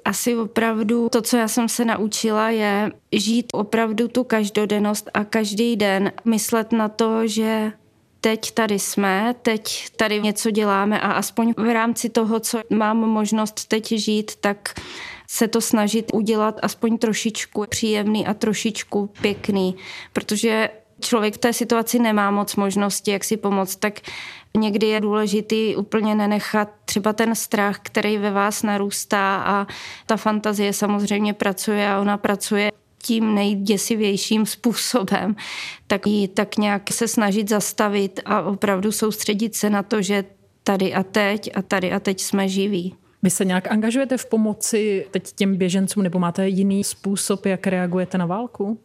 Asi 0.04 0.36
opravdu 0.36 1.08
to, 1.08 1.22
co 1.22 1.36
já 1.36 1.48
jsem 1.48 1.68
se 1.68 1.84
naučila, 1.84 2.50
je 2.50 2.92
žít 3.12 3.46
opravdu 3.52 4.08
tu 4.08 4.24
každodennost 4.24 5.10
a 5.14 5.24
každý 5.24 5.76
den 5.76 6.12
myslet 6.24 6.72
na 6.72 6.88
to, 6.88 7.26
že 7.26 7.72
teď 8.20 8.50
tady 8.50 8.78
jsme, 8.78 9.34
teď 9.42 9.86
tady 9.96 10.22
něco 10.22 10.50
děláme 10.50 11.00
a 11.00 11.12
aspoň 11.12 11.54
v 11.56 11.72
rámci 11.72 12.08
toho, 12.08 12.40
co 12.40 12.60
mám 12.70 12.96
možnost 12.96 13.68
teď 13.68 13.92
žít, 13.92 14.36
tak 14.40 14.74
se 15.30 15.48
to 15.48 15.60
snažit 15.60 16.10
udělat 16.14 16.58
aspoň 16.62 16.98
trošičku 16.98 17.64
příjemný 17.68 18.26
a 18.26 18.34
trošičku 18.34 19.10
pěkný, 19.20 19.76
protože 20.12 20.70
člověk 21.00 21.34
v 21.34 21.38
té 21.38 21.52
situaci 21.52 21.98
nemá 21.98 22.30
moc 22.30 22.56
možnosti, 22.56 23.10
jak 23.10 23.24
si 23.24 23.36
pomoct, 23.36 23.76
tak 23.76 24.00
někdy 24.56 24.86
je 24.86 25.00
důležitý 25.00 25.76
úplně 25.76 26.14
nenechat 26.14 26.68
třeba 26.84 27.12
ten 27.12 27.34
strach, 27.34 27.78
který 27.82 28.18
ve 28.18 28.30
vás 28.30 28.62
narůstá 28.62 29.36
a 29.36 29.66
ta 30.06 30.16
fantazie 30.16 30.72
samozřejmě 30.72 31.34
pracuje 31.34 31.88
a 31.88 32.00
ona 32.00 32.16
pracuje 32.18 32.72
tím 33.02 33.34
nejděsivějším 33.34 34.46
způsobem, 34.46 35.36
tak 35.86 36.06
ji 36.06 36.28
tak 36.28 36.56
nějak 36.56 36.90
se 36.90 37.08
snažit 37.08 37.48
zastavit 37.48 38.20
a 38.24 38.42
opravdu 38.42 38.92
soustředit 38.92 39.54
se 39.54 39.70
na 39.70 39.82
to, 39.82 40.02
že 40.02 40.24
tady 40.64 40.94
a 40.94 41.02
teď 41.02 41.50
a 41.54 41.62
tady 41.62 41.92
a 41.92 42.00
teď 42.00 42.20
jsme 42.20 42.48
živí. 42.48 42.94
Vy 43.22 43.30
se 43.30 43.44
nějak 43.44 43.70
angažujete 43.72 44.16
v 44.16 44.26
pomoci 44.26 45.06
teď 45.10 45.32
těm 45.32 45.56
běžencům 45.56 46.02
nebo 46.02 46.18
máte 46.18 46.48
jiný 46.48 46.84
způsob, 46.84 47.46
jak 47.46 47.66
reagujete 47.66 48.18
na 48.18 48.26
válku? 48.26 48.80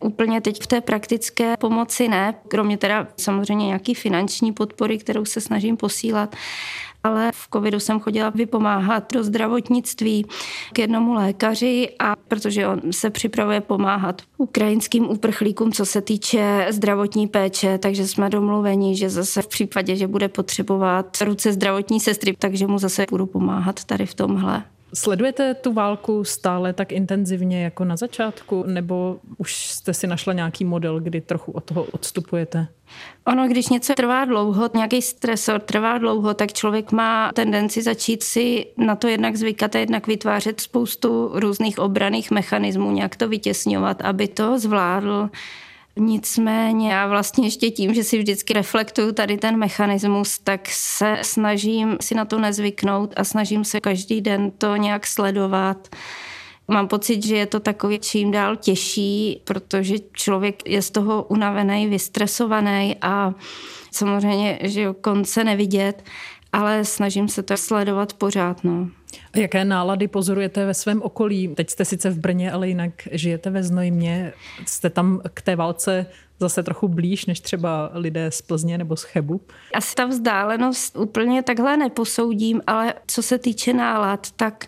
Úplně 0.00 0.40
teď 0.40 0.62
v 0.62 0.66
té 0.66 0.80
praktické 0.80 1.56
pomoci 1.56 2.08
ne, 2.08 2.34
kromě 2.48 2.78
teda 2.78 3.08
samozřejmě 3.16 3.66
nějaký 3.66 3.94
finanční 3.94 4.52
podpory, 4.52 4.98
kterou 4.98 5.24
se 5.24 5.40
snažím 5.40 5.76
posílat, 5.76 6.36
ale 7.04 7.30
v 7.34 7.48
covidu 7.52 7.80
jsem 7.80 8.00
chodila 8.00 8.30
vypomáhat 8.30 9.12
do 9.12 9.24
zdravotnictví 9.24 10.26
k 10.72 10.78
jednomu 10.78 11.14
lékaři 11.14 11.88
a 11.98 12.16
protože 12.28 12.66
on 12.66 12.80
se 12.90 13.10
připravuje 13.10 13.60
pomáhat 13.60 14.22
ukrajinským 14.38 15.10
uprchlíkům, 15.10 15.72
co 15.72 15.86
se 15.86 16.00
týče 16.00 16.66
zdravotní 16.70 17.28
péče, 17.28 17.78
takže 17.78 18.06
jsme 18.06 18.30
domluveni, 18.30 18.96
že 18.96 19.10
zase 19.10 19.42
v 19.42 19.46
případě, 19.46 19.96
že 19.96 20.06
bude 20.06 20.28
potřebovat 20.28 21.16
ruce 21.24 21.52
zdravotní 21.52 22.00
sestry, 22.00 22.36
takže 22.38 22.66
mu 22.66 22.78
zase 22.78 23.04
budu 23.10 23.26
pomáhat 23.26 23.84
tady 23.84 24.06
v 24.06 24.14
tomhle. 24.14 24.64
Sledujete 24.96 25.54
tu 25.54 25.72
válku 25.72 26.24
stále 26.24 26.72
tak 26.72 26.92
intenzivně 26.92 27.64
jako 27.64 27.84
na 27.84 27.96
začátku, 27.96 28.64
nebo 28.66 29.18
už 29.38 29.66
jste 29.66 29.94
si 29.94 30.06
našla 30.06 30.32
nějaký 30.32 30.64
model, 30.64 31.00
kdy 31.00 31.20
trochu 31.20 31.52
od 31.52 31.64
toho 31.64 31.84
odstupujete? 31.84 32.68
Ono, 33.26 33.48
když 33.48 33.68
něco 33.68 33.94
trvá 33.94 34.24
dlouho, 34.24 34.70
nějaký 34.74 35.02
stresor 35.02 35.60
trvá 35.60 35.98
dlouho, 35.98 36.34
tak 36.34 36.52
člověk 36.52 36.92
má 36.92 37.32
tendenci 37.32 37.82
začít 37.82 38.22
si 38.22 38.66
na 38.76 38.96
to 38.96 39.08
jednak 39.08 39.36
zvykat 39.36 39.74
a 39.74 39.78
jednak 39.78 40.06
vytvářet 40.06 40.60
spoustu 40.60 41.30
různých 41.34 41.78
obraných 41.78 42.30
mechanismů, 42.30 42.90
nějak 42.90 43.16
to 43.16 43.28
vytěsňovat, 43.28 44.02
aby 44.02 44.28
to 44.28 44.58
zvládl. 44.58 45.30
Nicméně 45.98 46.92
já 46.92 47.06
vlastně 47.06 47.46
ještě 47.46 47.70
tím, 47.70 47.94
že 47.94 48.04
si 48.04 48.18
vždycky 48.18 48.52
reflektuju 48.52 49.12
tady 49.12 49.36
ten 49.36 49.56
mechanismus, 49.56 50.38
tak 50.38 50.68
se 50.70 51.16
snažím 51.22 51.96
si 52.00 52.14
na 52.14 52.24
to 52.24 52.38
nezvyknout 52.38 53.14
a 53.16 53.24
snažím 53.24 53.64
se 53.64 53.80
každý 53.80 54.20
den 54.20 54.50
to 54.50 54.76
nějak 54.76 55.06
sledovat. 55.06 55.88
Mám 56.68 56.88
pocit, 56.88 57.26
že 57.26 57.36
je 57.36 57.46
to 57.46 57.60
takový 57.60 57.98
čím 57.98 58.30
dál 58.30 58.56
těžší, 58.56 59.40
protože 59.44 59.94
člověk 60.12 60.68
je 60.68 60.82
z 60.82 60.90
toho 60.90 61.22
unavený, 61.22 61.86
vystresovaný 61.86 62.96
a 63.02 63.34
samozřejmě, 63.90 64.58
že 64.62 64.94
konce 65.00 65.44
nevidět, 65.44 66.04
ale 66.52 66.84
snažím 66.84 67.28
se 67.28 67.42
to 67.42 67.56
sledovat 67.56 68.12
pořád. 68.12 68.64
No. 68.64 68.88
A 69.32 69.38
jaké 69.38 69.64
nálady 69.64 70.08
pozorujete 70.08 70.66
ve 70.66 70.74
svém 70.74 71.02
okolí? 71.02 71.48
Teď 71.48 71.70
jste 71.70 71.84
sice 71.84 72.10
v 72.10 72.18
Brně, 72.18 72.52
ale 72.52 72.68
jinak 72.68 72.92
žijete 73.12 73.50
ve 73.50 73.62
Znojmě. 73.62 74.32
Jste 74.66 74.90
tam 74.90 75.20
k 75.34 75.42
té 75.42 75.56
válce 75.56 76.06
zase 76.40 76.62
trochu 76.62 76.88
blíž 76.88 77.26
než 77.26 77.40
třeba 77.40 77.90
lidé 77.94 78.30
z 78.30 78.42
Plzně 78.42 78.78
nebo 78.78 78.96
z 78.96 79.02
Chebu? 79.02 79.40
Asi 79.74 79.94
ta 79.94 80.06
vzdálenost 80.06 80.96
úplně 80.96 81.42
takhle 81.42 81.76
neposoudím, 81.76 82.62
ale 82.66 82.94
co 83.06 83.22
se 83.22 83.38
týče 83.38 83.72
nálad, 83.72 84.30
tak 84.36 84.66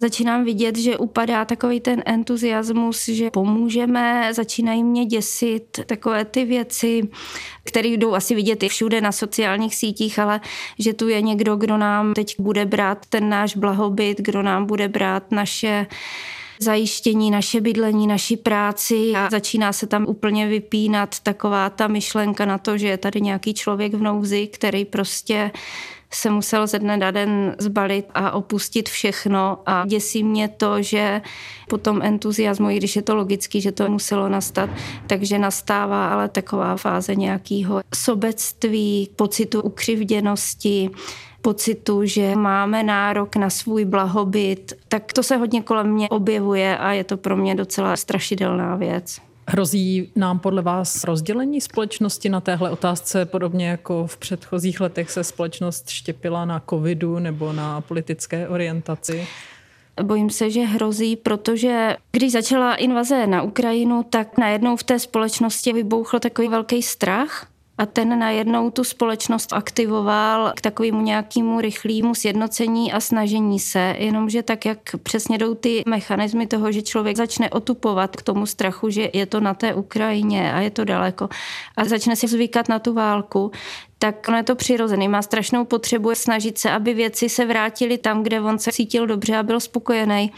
začínám 0.00 0.44
vidět, 0.44 0.78
že 0.78 0.96
upadá 0.96 1.44
takový 1.44 1.80
ten 1.80 2.02
entuziasmus, 2.06 3.08
že 3.08 3.30
pomůžeme, 3.30 4.28
začínají 4.34 4.84
mě 4.84 5.04
děsit 5.04 5.80
takové 5.86 6.24
ty 6.24 6.44
věci, 6.44 7.08
které 7.64 7.88
jdou 7.88 8.14
asi 8.14 8.34
vidět 8.34 8.62
i 8.62 8.68
všude 8.68 9.00
na 9.00 9.12
sociálních 9.12 9.76
sítích, 9.76 10.18
ale 10.18 10.40
že 10.78 10.94
tu 10.94 11.08
je 11.08 11.22
někdo, 11.22 11.56
kdo 11.56 11.76
nám 11.76 12.14
teď 12.14 12.36
bude 12.38 12.64
brát 12.66 13.06
ten 13.08 13.28
náš 13.28 13.56
blahobyt, 13.56 14.18
kdo 14.18 14.42
nám 14.42 14.66
bude 14.66 14.88
brát 14.88 15.32
naše 15.32 15.86
zajištění, 16.60 17.30
naše 17.30 17.60
bydlení, 17.60 18.06
naši 18.06 18.36
práci 18.36 19.12
a 19.16 19.30
začíná 19.30 19.72
se 19.72 19.86
tam 19.86 20.06
úplně 20.08 20.46
vypínat 20.46 21.20
taková 21.20 21.70
ta 21.70 21.86
myšlenka 21.86 22.44
na 22.44 22.58
to, 22.58 22.78
že 22.78 22.88
je 22.88 22.98
tady 22.98 23.20
nějaký 23.20 23.54
člověk 23.54 23.94
v 23.94 24.02
nouzi, 24.02 24.46
který 24.46 24.84
prostě 24.84 25.50
se 26.10 26.30
musel 26.30 26.66
ze 26.66 26.78
dne 26.78 26.96
na 26.96 27.10
den 27.10 27.56
zbalit 27.58 28.06
a 28.14 28.30
opustit 28.30 28.88
všechno 28.88 29.58
a 29.66 29.86
děsí 29.86 30.24
mě 30.24 30.48
to, 30.48 30.82
že 30.82 31.22
po 31.68 31.78
tom 31.78 32.02
entuziasmu, 32.02 32.70
i 32.70 32.76
když 32.76 32.96
je 32.96 33.02
to 33.02 33.14
logický, 33.14 33.60
že 33.60 33.72
to 33.72 33.88
muselo 33.88 34.28
nastat, 34.28 34.70
takže 35.06 35.38
nastává 35.38 36.08
ale 36.08 36.28
taková 36.28 36.76
fáze 36.76 37.14
nějakého 37.14 37.80
sobectví, 37.94 39.10
pocitu 39.16 39.60
ukřivděnosti, 39.62 40.90
pocitu, 41.42 42.04
že 42.04 42.36
máme 42.36 42.82
nárok 42.82 43.36
na 43.36 43.50
svůj 43.50 43.84
blahobyt, 43.84 44.72
tak 44.88 45.12
to 45.12 45.22
se 45.22 45.36
hodně 45.36 45.62
kolem 45.62 45.86
mě 45.86 46.08
objevuje 46.08 46.78
a 46.78 46.92
je 46.92 47.04
to 47.04 47.16
pro 47.16 47.36
mě 47.36 47.54
docela 47.54 47.96
strašidelná 47.96 48.76
věc. 48.76 49.25
Hrozí 49.48 50.12
nám 50.16 50.38
podle 50.38 50.62
vás 50.62 51.04
rozdělení 51.04 51.60
společnosti 51.60 52.28
na 52.28 52.40
téhle 52.40 52.70
otázce, 52.70 53.24
podobně 53.24 53.68
jako 53.68 54.06
v 54.06 54.16
předchozích 54.16 54.80
letech 54.80 55.10
se 55.10 55.24
společnost 55.24 55.88
štěpila 55.88 56.44
na 56.44 56.62
covidu 56.70 57.18
nebo 57.18 57.52
na 57.52 57.80
politické 57.80 58.48
orientaci? 58.48 59.26
Bojím 60.02 60.30
se, 60.30 60.50
že 60.50 60.60
hrozí, 60.60 61.16
protože 61.16 61.96
když 62.12 62.32
začala 62.32 62.74
invaze 62.74 63.26
na 63.26 63.42
Ukrajinu, 63.42 64.02
tak 64.10 64.38
najednou 64.38 64.76
v 64.76 64.82
té 64.82 64.98
společnosti 64.98 65.72
vybouchl 65.72 66.18
takový 66.18 66.48
velký 66.48 66.82
strach 66.82 67.46
a 67.78 67.86
ten 67.86 68.18
najednou 68.18 68.70
tu 68.70 68.84
společnost 68.84 69.52
aktivoval 69.52 70.52
k 70.56 70.60
takovému 70.60 71.02
nějakému 71.02 71.60
rychlému 71.60 72.14
sjednocení 72.14 72.92
a 72.92 73.00
snažení 73.00 73.60
se, 73.60 73.94
jenomže 73.98 74.42
tak, 74.42 74.66
jak 74.66 74.78
přesně 75.02 75.38
jdou 75.38 75.54
ty 75.54 75.82
mechanismy 75.86 76.46
toho, 76.46 76.72
že 76.72 76.82
člověk 76.82 77.16
začne 77.16 77.50
otupovat 77.50 78.16
k 78.16 78.22
tomu 78.22 78.46
strachu, 78.46 78.90
že 78.90 79.10
je 79.12 79.26
to 79.26 79.40
na 79.40 79.54
té 79.54 79.74
Ukrajině 79.74 80.52
a 80.52 80.60
je 80.60 80.70
to 80.70 80.84
daleko 80.84 81.28
a 81.76 81.84
začne 81.84 82.16
si 82.16 82.28
zvykat 82.28 82.68
na 82.68 82.78
tu 82.78 82.92
válku, 82.92 83.50
tak 83.98 84.28
ono 84.28 84.36
je 84.36 84.42
to 84.42 84.54
přirozený. 84.54 85.08
Má 85.08 85.22
strašnou 85.22 85.64
potřebu 85.64 86.14
snažit 86.14 86.58
se, 86.58 86.70
aby 86.70 86.94
věci 86.94 87.28
se 87.28 87.44
vrátily 87.44 87.98
tam, 87.98 88.22
kde 88.22 88.40
on 88.40 88.58
se 88.58 88.72
cítil 88.72 89.06
dobře 89.06 89.36
a 89.36 89.42
byl 89.42 89.60
spokojený. 89.60 90.32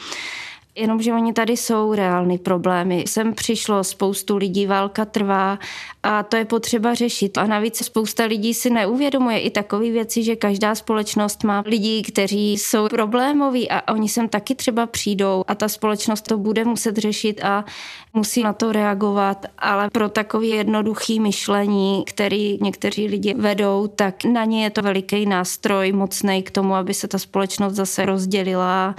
Jenomže 0.79 1.13
oni 1.13 1.33
tady 1.33 1.57
jsou 1.57 1.95
reální 1.95 2.39
problémy. 2.39 3.05
Sem 3.09 3.35
přišlo 3.35 3.85
spoustu 3.85 4.37
lidí, 4.37 4.67
válka 4.67 5.05
trvá 5.05 5.59
a 6.03 6.23
to 6.23 6.37
je 6.37 6.45
potřeba 6.45 6.95
řešit. 6.95 7.39
A 7.39 7.47
navíc 7.47 7.85
spousta 7.85 8.25
lidí 8.25 8.55
si 8.55 8.71
neuvědomuje 8.71 9.41
i 9.41 9.51
takové 9.51 9.91
věci, 9.91 10.23
že 10.23 10.37
každá 10.37 10.75
společnost 10.75 11.45
má 11.45 11.63
lidí, 11.67 12.03
kteří 12.03 12.53
jsou 12.53 12.89
problémoví 12.89 13.71
a 13.71 13.93
oni 13.93 14.09
sem 14.09 14.29
taky 14.29 14.55
třeba 14.55 14.87
přijdou 14.87 15.45
a 15.49 15.55
ta 15.55 15.69
společnost 15.69 16.29
to 16.29 16.39
bude 16.39 16.65
muset 16.65 16.97
řešit 16.97 17.45
a 17.45 17.65
musí 18.13 18.43
na 18.43 18.53
to 18.53 18.73
reagovat, 18.73 19.47
ale 19.59 19.91
pro 19.91 20.09
takové 20.09 20.47
jednoduché 20.47 21.21
myšlení, 21.21 22.05
který 22.07 22.59
někteří 22.63 23.07
lidi 23.07 23.35
vedou, 23.35 23.87
tak 23.87 24.25
na 24.25 24.45
ně 24.45 24.65
je 24.65 24.71
to 24.71 24.83
veliký 24.83 25.27
nástroj, 25.27 25.93
mocný 25.93 26.43
k 26.43 26.51
tomu, 26.51 26.75
aby 26.75 26.95
se 26.95 27.09
ta 27.09 27.19
společnost 27.19 27.75
zase 27.75 28.07
rozdělila 28.07 28.95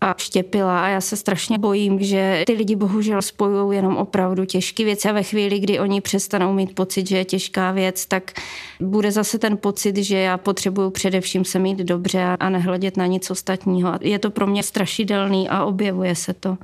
a 0.00 0.14
štěpila 0.18 0.84
a 0.84 0.88
já 0.88 1.00
se 1.00 1.16
strašně 1.16 1.58
bojím, 1.58 2.02
že 2.02 2.42
ty 2.46 2.52
lidi 2.52 2.76
bohužel 2.76 3.22
spojují 3.22 3.76
jenom 3.76 3.96
opravdu 3.96 4.44
těžké 4.44 4.84
věci 4.84 5.08
a 5.08 5.12
ve 5.12 5.22
chvíli, 5.22 5.58
kdy 5.58 5.80
oni 5.80 6.00
přestanou 6.00 6.52
mít 6.52 6.74
pocit, 6.74 7.08
že 7.08 7.16
je 7.16 7.24
těžká 7.24 7.72
věc, 7.72 8.06
tak 8.06 8.32
bude 8.80 9.12
zase 9.12 9.38
ten 9.38 9.56
pocit, 9.56 9.96
že 9.96 10.18
já 10.18 10.38
potřebuju 10.38 10.90
především 10.90 11.44
se 11.44 11.58
mít 11.58 11.78
dobře 11.78 12.24
a 12.40 12.48
nehledět 12.48 12.96
na 12.96 13.06
nic 13.06 13.30
ostatního. 13.30 13.92
Je 14.00 14.18
to 14.18 14.30
pro 14.30 14.46
mě 14.46 14.62
strašidelný 14.62 15.48
a 15.48 15.64
objevuje 15.64 16.14
se 16.14 16.34
to. 16.34 16.58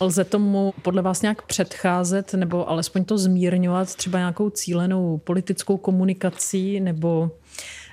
Lze 0.00 0.24
tomu 0.24 0.74
podle 0.82 1.02
vás 1.02 1.22
nějak 1.22 1.42
předcházet 1.42 2.34
nebo 2.34 2.70
alespoň 2.70 3.04
to 3.04 3.18
zmírňovat 3.18 3.94
třeba 3.94 4.18
nějakou 4.18 4.50
cílenou 4.50 5.20
politickou 5.24 5.76
komunikací 5.76 6.80
nebo 6.80 7.30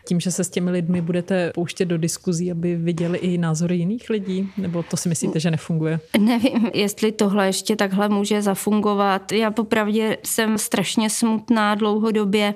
tím, 0.08 0.20
že 0.20 0.32
se 0.32 0.44
s 0.44 0.50
těmi 0.50 0.72
lidmi 0.72 1.02
budete 1.02 1.52
pouštět 1.56 1.86
do 1.86 1.98
diskuzí, 1.98 2.52
aby 2.52 2.76
viděli 2.76 3.18
i 3.18 3.38
názory 3.38 3.76
jiných 3.76 4.10
lidí? 4.10 4.50
Nebo 4.58 4.84
to 4.84 4.98
si 4.98 5.10
myslíte, 5.10 5.40
že 5.40 5.52
nefunguje? 5.52 6.00
Nevím, 6.20 6.70
jestli 6.74 7.12
tohle 7.12 7.46
ještě 7.46 7.76
takhle 7.76 8.10
může 8.10 8.42
zafungovat. 8.42 9.32
Já 9.32 9.52
popravdě 9.52 10.18
jsem 10.24 10.58
strašně 10.58 11.10
smutná 11.10 11.76
dlouhodobě 11.76 12.54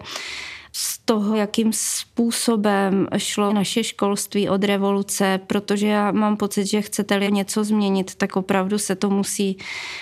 z 0.77 0.97
toho, 1.05 1.35
jakým 1.35 1.73
způsobem 1.73 3.07
šlo 3.17 3.53
naše 3.53 3.83
školství 3.83 4.49
od 4.49 4.63
revoluce, 4.63 5.39
protože 5.47 5.87
já 5.87 6.11
mám 6.11 6.37
pocit, 6.37 6.65
že 6.65 6.81
chcete-li 6.81 7.31
něco 7.31 7.63
změnit, 7.63 8.15
tak 8.15 8.35
opravdu 8.35 8.77
se 8.77 8.95
to 8.95 9.09
musí 9.09 9.57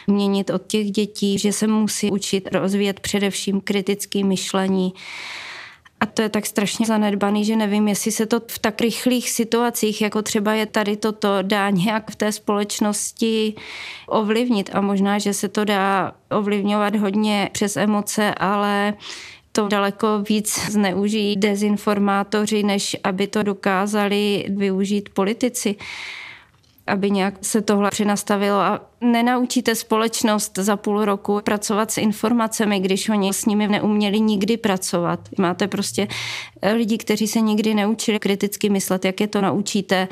měnit 0.08 0.50
od 0.50 0.68
těch 0.68 0.92
dětí, 0.92 1.40
že 1.40 1.54
se 1.54 1.68
musí 1.68 2.12
učit 2.12 2.50
rozvíjet 2.52 3.00
především 3.00 3.62
kritické 3.62 4.24
myšlení 4.24 4.94
a 6.04 6.06
to 6.06 6.22
je 6.22 6.30
tak 6.30 6.46
strašně 6.46 6.86
zanedbaný, 6.86 7.46
že 7.46 7.56
nevím, 7.56 7.88
jestli 7.88 8.12
se 8.12 8.26
to 8.26 8.42
v 8.48 8.60
tak 8.60 8.82
rychlých 8.82 9.30
situacích, 9.30 10.02
jako 10.02 10.22
třeba 10.22 10.54
je 10.54 10.66
tady 10.66 10.98
toto, 10.98 11.42
dá 11.42 11.70
nějak 11.70 12.12
v 12.12 12.16
té 12.16 12.32
společnosti 12.32 13.54
ovlivnit. 14.08 14.70
A 14.74 14.82
možná, 14.82 15.20
že 15.20 15.34
se 15.34 15.48
to 15.48 15.66
dá 15.66 16.12
ovlivňovat 16.32 16.96
hodně 16.96 17.50
přes 17.52 17.78
emoce, 17.78 18.34
ale 18.34 18.94
to 19.52 19.68
daleko 19.68 20.08
víc 20.30 20.60
zneužijí 20.72 21.36
dezinformátoři, 21.36 22.64
než 22.64 22.98
aby 23.04 23.28
to 23.28 23.44
dokázali 23.44 24.46
využít 24.50 25.10
politici 25.10 25.76
aby 26.88 27.12
nějak 27.12 27.34
se 27.42 27.62
tohle 27.62 27.90
přenastavilo 27.90 28.60
a 28.60 28.82
nenaučíte 29.04 29.76
společnost 29.76 30.58
za 30.58 30.78
půl 30.78 31.06
roku 31.06 31.42
pracovat 31.44 31.92
s 31.92 31.98
informacemi, 31.98 32.80
když 32.80 33.10
oni 33.10 33.34
s 33.34 33.46
nimi 33.46 33.68
neuměli 33.68 34.20
nikdy 34.20 34.58
pracovat. 34.58 35.20
Máte 35.38 35.68
prostě 35.68 36.08
lidi, 36.74 36.98
kteří 36.98 37.28
se 37.28 37.42
nikdy 37.42 37.74
neučili 37.74 38.20
kriticky 38.20 38.70
myslet, 38.70 39.06
jak 39.06 39.22
je 39.22 39.28
to 39.28 39.42
naučíte 39.42 40.08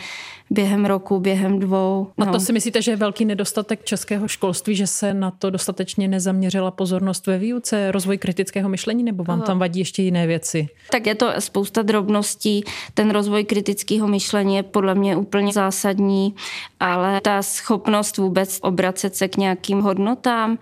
během 0.52 0.86
roku, 0.86 1.20
během 1.20 1.60
dvou. 1.60 2.08
No. 2.18 2.30
A 2.30 2.32
to 2.32 2.40
si 2.40 2.54
myslíte, 2.54 2.82
že 2.82 2.92
je 2.92 2.96
velký 2.96 3.26
nedostatek 3.26 3.84
českého 3.84 4.28
školství, 4.28 4.76
že 4.76 4.88
se 4.88 5.14
na 5.14 5.32
to 5.32 5.50
dostatečně 5.50 6.08
nezaměřila 6.08 6.72
pozornost 6.72 7.28
ve 7.28 7.38
výuce, 7.38 7.92
rozvoj 7.92 8.18
kritického 8.18 8.70
myšlení, 8.70 9.04
nebo 9.04 9.24
vám 9.24 9.42
tam 9.42 9.60
vadí 9.60 9.80
ještě 9.80 10.02
jiné 10.02 10.28
věci? 10.28 10.68
Tak 10.92 11.08
je 11.08 11.16
to 11.16 11.32
spousta 11.40 11.82
drobností. 11.82 12.64
Ten 12.94 13.12
rozvoj 13.12 13.44
kritického 13.44 14.08
myšlení 14.08 14.56
je 14.56 14.64
podle 14.64 14.96
mě 14.96 15.16
úplně 15.16 15.54
zásadní, 15.54 16.36
ale 16.80 17.22
ta 17.22 17.42
schopnost 17.42 18.18
vůbec 18.18 18.60
obracet 18.82 19.16
se 19.16 19.28
k 19.28 19.38
nějakým 19.38 19.82
hodnotám, 19.82 20.58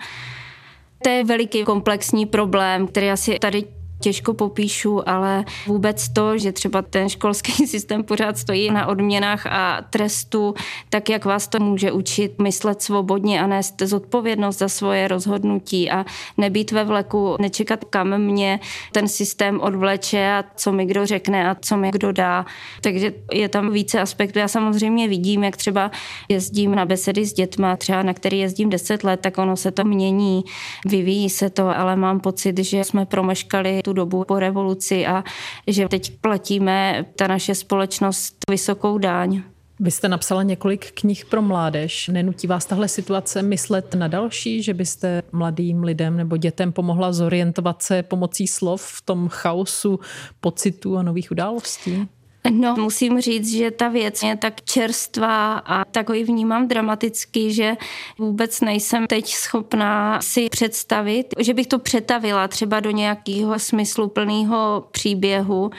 to 1.03 1.10
je 1.10 1.23
veliký 1.23 1.63
komplexní 1.63 2.25
problém, 2.25 2.88
který 2.88 3.12
asi 3.12 3.39
tady 3.39 3.63
těžko 3.99 4.33
popíšu, 4.33 5.09
ale 5.09 5.45
vůbec 5.67 6.09
to, 6.09 6.38
že 6.38 6.51
třeba 6.51 6.81
ten 6.81 7.09
školský 7.09 7.51
systém 7.67 8.03
pořád 8.03 8.38
stojí 8.38 8.71
na 8.71 8.88
odměnách 8.88 9.45
a 9.45 9.81
trestu, 9.89 10.53
tak 10.89 11.09
jak 11.09 11.25
vás 11.25 11.47
to 11.47 11.59
může 11.59 11.91
učit 11.91 12.39
myslet 12.39 12.81
svobodně 12.81 13.41
a 13.41 13.47
nést 13.47 13.81
zodpovědnost 13.81 14.57
za 14.57 14.69
svoje 14.69 15.07
rozhodnutí 15.07 15.91
a 15.91 16.05
nebýt 16.38 16.71
ve 16.71 16.83
vleku, 16.83 17.35
nečekat, 17.39 17.85
kam 17.85 18.17
mě 18.17 18.59
ten 18.91 19.07
systém 19.07 19.59
odvleče 19.62 20.31
a 20.31 20.43
co 20.55 20.71
mi 20.71 20.85
kdo 20.85 21.05
řekne 21.05 21.49
a 21.49 21.55
co 21.62 21.77
mi 21.77 21.91
kdo 21.91 22.12
dá. 22.12 22.45
Takže 22.81 23.13
je 23.33 23.49
tam 23.49 23.71
více 23.71 24.01
aspektů. 24.01 24.39
Já 24.39 24.47
samozřejmě 24.47 25.07
vidím, 25.07 25.43
jak 25.43 25.57
třeba 25.57 25.91
jezdím 26.29 26.75
na 26.75 26.85
besedy 26.85 27.25
s 27.25 27.33
dětma, 27.33 27.75
třeba 27.75 28.03
na 28.03 28.13
který 28.13 28.39
jezdím 28.39 28.69
10 28.69 29.03
let, 29.03 29.19
tak 29.19 29.38
ono 29.38 29.57
se 29.57 29.71
to 29.71 29.83
mění, 29.83 30.43
vyvíjí 30.85 31.29
se 31.29 31.49
to, 31.49 31.77
ale 31.77 31.95
mám 31.95 32.19
pocit, 32.19 32.59
že 32.59 32.83
jsme 32.83 33.05
promeškali 33.05 33.81
tu 33.89 33.93
dobu 33.93 34.23
po 34.28 34.39
revoluci 34.39 35.08
a 35.08 35.23
že 35.67 35.88
teď 35.88 36.17
platíme 36.21 37.06
ta 37.15 37.28
naše 37.28 37.56
společnost 37.56 38.36
vysokou 38.49 38.97
dáň. 38.97 39.41
Vy 39.80 39.91
jste 39.91 40.10
napsala 40.10 40.43
několik 40.43 40.91
knih 40.91 41.25
pro 41.25 41.41
mládež. 41.41 42.08
Nenutí 42.08 42.47
vás 42.47 42.65
tahle 42.65 42.88
situace 42.88 43.41
myslet 43.41 43.95
na 43.95 44.08
další, 44.08 44.63
že 44.63 44.73
byste 44.73 45.23
mladým 45.32 45.84
lidem 45.84 46.17
nebo 46.17 46.38
dětem 46.38 46.71
pomohla 46.71 47.13
zorientovat 47.13 47.82
se 47.82 48.04
pomocí 48.04 48.47
slov 48.47 48.82
v 48.82 49.02
tom 49.02 49.28
chaosu 49.30 49.99
pocitů 50.39 50.97
a 50.97 51.04
nových 51.04 51.32
událostí? 51.32 52.08
No, 52.52 52.75
musím 52.75 53.21
říct, 53.21 53.52
že 53.52 53.71
ta 53.71 53.88
věc 53.88 54.23
je 54.23 54.38
tak 54.38 54.62
čerstvá 54.62 55.54
a 55.58 55.86
takový 55.86 56.23
vnímám 56.23 56.67
dramaticky, 56.67 57.54
že 57.54 57.75
vůbec 58.17 58.62
nejsem 58.62 59.08
teď 59.08 59.34
schopná 59.34 60.21
si 60.21 60.49
představit, 60.49 61.28
že 61.39 61.54
bych 61.54 61.67
to 61.67 61.80
přetavila 61.80 62.47
třeba 62.47 62.80
do 62.80 62.91
nějakého 62.91 63.60
smysluplného 63.60 64.88
příběhu, 64.91 65.71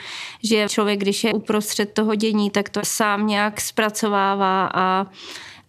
že 0.43 0.69
člověk, 0.69 0.99
když 0.99 1.23
je 1.23 1.33
uprostřed 1.33 1.93
toho 1.93 2.15
dění, 2.15 2.49
tak 2.49 2.69
to 2.69 2.79
sám 2.83 3.27
nějak 3.27 3.61
zpracovává 3.61 4.69
a 4.73 5.05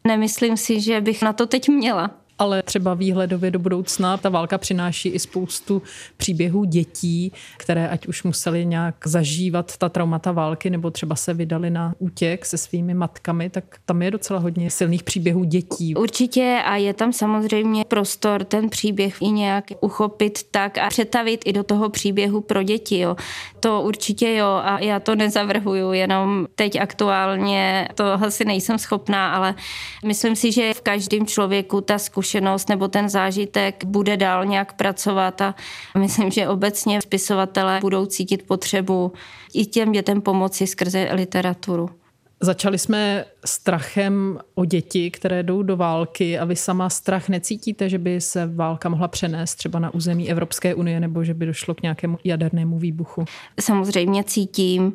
nemyslím 0.04 0.56
si, 0.56 0.80
že 0.80 1.00
bych 1.00 1.22
na 1.22 1.32
to 1.32 1.46
teď 1.46 1.68
měla 1.68 2.10
ale 2.38 2.62
třeba 2.62 2.94
výhledově 2.94 3.50
do 3.50 3.58
budoucna 3.58 4.16
ta 4.16 4.28
válka 4.28 4.58
přináší 4.58 5.08
i 5.08 5.18
spoustu 5.18 5.82
příběhů 6.16 6.64
dětí, 6.64 7.32
které 7.56 7.88
ať 7.88 8.06
už 8.06 8.22
museli 8.22 8.66
nějak 8.66 8.94
zažívat 9.04 9.76
ta 9.76 9.88
traumata 9.88 10.32
války 10.32 10.70
nebo 10.70 10.90
třeba 10.90 11.16
se 11.16 11.34
vydali 11.34 11.70
na 11.70 11.94
útěk 11.98 12.46
se 12.46 12.58
svými 12.58 12.94
matkami, 12.94 13.50
tak 13.50 13.64
tam 13.84 14.02
je 14.02 14.10
docela 14.10 14.40
hodně 14.40 14.70
silných 14.70 15.02
příběhů 15.02 15.44
dětí. 15.44 15.94
Určitě 15.94 16.62
a 16.64 16.76
je 16.76 16.94
tam 16.94 17.12
samozřejmě 17.12 17.84
prostor 17.84 18.44
ten 18.44 18.68
příběh 18.68 19.22
i 19.22 19.28
nějak 19.28 19.64
uchopit 19.80 20.42
tak 20.50 20.78
a 20.78 20.88
přetavit 20.88 21.40
i 21.44 21.52
do 21.52 21.62
toho 21.62 21.90
příběhu 21.90 22.40
pro 22.40 22.62
děti. 22.62 22.98
Jo. 22.98 23.16
To 23.60 23.82
určitě 23.82 24.34
jo 24.34 24.60
a 24.64 24.78
já 24.78 25.00
to 25.00 25.14
nezavrhuju, 25.14 25.92
jenom 25.92 26.46
teď 26.54 26.80
aktuálně 26.80 27.88
to 27.94 28.04
asi 28.04 28.44
nejsem 28.44 28.78
schopná, 28.78 29.34
ale 29.34 29.54
myslím 30.04 30.36
si, 30.36 30.52
že 30.52 30.74
v 30.74 30.80
každém 30.80 31.26
člověku 31.26 31.80
ta 31.80 31.98
zkušenost 31.98 32.21
zkušenost 32.22 32.68
nebo 32.68 32.88
ten 32.88 33.08
zážitek 33.08 33.84
bude 33.84 34.16
dál 34.16 34.46
nějak 34.46 34.72
pracovat 34.72 35.40
a 35.40 35.54
myslím, 35.98 36.30
že 36.30 36.48
obecně 36.48 37.02
spisovatelé 37.02 37.80
budou 37.80 38.06
cítit 38.06 38.42
potřebu 38.46 39.12
i 39.54 39.66
těm 39.66 39.92
dětem 39.92 40.20
pomoci 40.20 40.66
skrze 40.66 41.08
literaturu. 41.12 41.90
Začali 42.40 42.78
jsme 42.78 43.24
strachem 43.44 44.38
o 44.54 44.64
děti, 44.64 45.10
které 45.10 45.42
jdou 45.42 45.62
do 45.62 45.76
války 45.76 46.38
a 46.38 46.44
vy 46.44 46.56
sama 46.56 46.90
strach 46.90 47.28
necítíte, 47.28 47.88
že 47.88 47.98
by 47.98 48.20
se 48.20 48.46
válka 48.46 48.88
mohla 48.88 49.08
přenést 49.08 49.54
třeba 49.54 49.78
na 49.78 49.94
území 49.94 50.30
Evropské 50.30 50.74
unie 50.74 51.00
nebo 51.00 51.24
že 51.24 51.34
by 51.34 51.46
došlo 51.46 51.74
k 51.74 51.82
nějakému 51.82 52.18
jadernému 52.24 52.78
výbuchu? 52.78 53.24
Samozřejmě 53.60 54.24
cítím. 54.24 54.92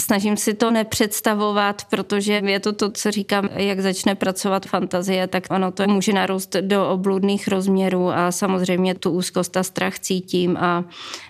Snažím 0.00 0.36
si 0.36 0.54
to 0.54 0.70
nepředstavovat, 0.70 1.84
protože 1.84 2.32
je 2.32 2.60
to 2.60 2.72
to, 2.72 2.90
co 2.90 3.10
říkám, 3.10 3.48
jak 3.52 3.80
začne 3.80 4.14
pracovat 4.14 4.66
fantazie, 4.66 5.26
tak 5.26 5.46
ono 5.50 5.72
to 5.72 5.86
může 5.86 6.12
narůst 6.12 6.56
do 6.60 6.90
obludných 6.90 7.48
rozměrů 7.48 8.08
a 8.10 8.32
samozřejmě 8.32 8.94
tu 8.94 9.10
úzkost 9.10 9.56
a 9.56 9.62
strach 9.62 9.98
cítím 9.98 10.56
a 10.56 10.84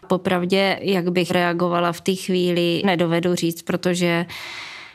popravdě, 0.07 0.79
jak 0.83 1.13
bych 1.13 1.31
reagovala 1.31 1.93
v 1.93 2.01
té 2.01 2.15
chvíli, 2.15 2.83
nedovedu 2.85 3.35
říct, 3.35 3.63
protože 3.63 4.27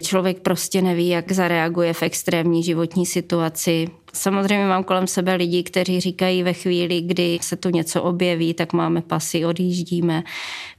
člověk 0.01 0.39
prostě 0.39 0.81
neví, 0.81 1.07
jak 1.07 1.31
zareaguje 1.31 1.93
v 1.93 2.03
extrémní 2.03 2.63
životní 2.63 3.05
situaci. 3.05 3.87
Samozřejmě 4.13 4.65
mám 4.65 4.83
kolem 4.83 5.07
sebe 5.07 5.35
lidi, 5.35 5.63
kteří 5.63 5.99
říkají 5.99 6.43
ve 6.43 6.53
chvíli, 6.53 7.01
kdy 7.01 7.39
se 7.41 7.55
tu 7.55 7.69
něco 7.69 8.03
objeví, 8.03 8.53
tak 8.53 8.73
máme 8.73 9.01
pasy, 9.01 9.45
odjíždíme. 9.45 10.23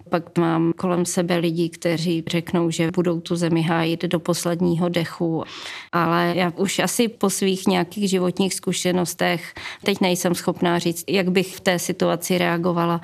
Pak 0.08 0.38
mám 0.38 0.72
kolem 0.72 1.04
sebe 1.04 1.36
lidi, 1.36 1.68
kteří 1.68 2.24
řeknou, 2.26 2.70
že 2.70 2.90
budou 2.90 3.20
tu 3.20 3.36
zemi 3.36 3.62
hájit 3.62 4.02
do 4.02 4.20
posledního 4.20 4.88
dechu. 4.88 5.44
Ale 5.92 6.32
já 6.36 6.52
už 6.56 6.78
asi 6.78 7.08
po 7.08 7.30
svých 7.30 7.66
nějakých 7.66 8.10
životních 8.10 8.54
zkušenostech 8.54 9.54
teď 9.84 10.00
nejsem 10.00 10.34
schopná 10.34 10.78
říct, 10.78 11.04
jak 11.08 11.30
bych 11.30 11.56
v 11.56 11.60
té 11.60 11.78
situaci 11.78 12.38
reagovala. 12.38 13.00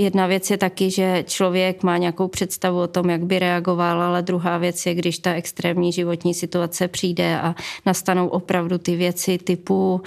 Jedna 0.00 0.26
věc 0.26 0.50
je 0.50 0.56
taky, 0.56 0.90
že 0.90 1.24
člověk 1.26 1.82
má 1.82 1.98
nějakou 1.98 2.28
představu 2.28 2.80
o 2.80 2.86
tom, 2.86 3.10
jak 3.10 3.24
by 3.24 3.38
reagoval, 3.38 4.02
ale 4.02 4.22
druhá 4.22 4.58
věc 4.58 4.86
je, 4.86 4.94
když 4.94 5.18
ta 5.18 5.34
extrémní 5.34 5.92
životní 5.92 6.34
situace 6.34 6.88
přijde 6.88 7.40
a 7.40 7.54
nastanou 7.86 8.28
opravdu 8.28 8.78
ty 8.78 8.96
věci 8.96 9.38
typu 9.38 10.00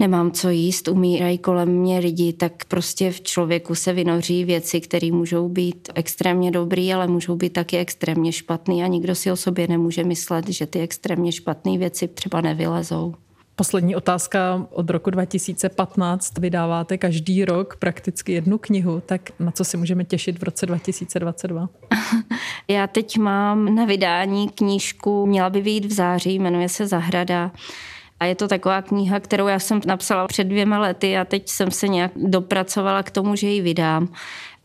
nemám 0.00 0.30
co 0.30 0.50
jíst, 0.50 0.88
umírají 0.88 1.38
kolem 1.38 1.68
mě 1.68 1.98
lidi, 1.98 2.32
tak 2.32 2.64
prostě 2.64 3.10
v 3.10 3.20
člověku 3.20 3.74
se 3.74 3.92
vynoří 3.92 4.44
věci, 4.44 4.80
které 4.80 5.12
můžou 5.12 5.48
být 5.48 5.88
extrémně 5.94 6.50
dobrý, 6.50 6.92
ale 6.92 7.06
můžou 7.06 7.36
být 7.36 7.52
taky 7.52 7.78
extrémně 7.78 8.32
špatný 8.32 8.84
a 8.84 8.86
nikdo 8.86 9.14
si 9.14 9.32
o 9.32 9.36
sobě 9.36 9.68
nemůže 9.68 10.04
myslet, 10.04 10.48
že 10.48 10.66
ty 10.66 10.80
extrémně 10.80 11.32
špatné 11.32 11.78
věci 11.78 12.08
třeba 12.08 12.40
nevylezou. 12.40 13.14
Poslední 13.56 13.96
otázka. 13.96 14.66
Od 14.70 14.90
roku 14.90 15.10
2015 15.10 16.38
vydáváte 16.38 16.98
každý 16.98 17.44
rok 17.44 17.76
prakticky 17.76 18.32
jednu 18.32 18.58
knihu, 18.58 19.02
tak 19.06 19.30
na 19.38 19.50
co 19.50 19.64
si 19.64 19.76
můžeme 19.76 20.04
těšit 20.04 20.38
v 20.38 20.42
roce 20.42 20.66
2022? 20.66 21.68
Já 22.68 22.86
teď 22.86 23.18
mám 23.18 23.74
na 23.74 23.84
vydání 23.84 24.48
knížku, 24.48 25.26
měla 25.26 25.50
by 25.50 25.60
vyjít 25.60 25.84
v 25.84 25.92
září, 25.92 26.38
jmenuje 26.38 26.68
se 26.68 26.86
Zahrada. 26.86 27.52
A 28.20 28.24
je 28.24 28.34
to 28.34 28.48
taková 28.48 28.82
kniha, 28.82 29.20
kterou 29.20 29.46
já 29.46 29.58
jsem 29.58 29.80
napsala 29.86 30.26
před 30.26 30.44
dvěma 30.44 30.78
lety 30.78 31.18
a 31.18 31.24
teď 31.24 31.48
jsem 31.48 31.70
se 31.70 31.88
nějak 31.88 32.12
dopracovala 32.16 33.02
k 33.02 33.10
tomu, 33.10 33.36
že 33.36 33.48
ji 33.48 33.60
vydám. 33.60 34.08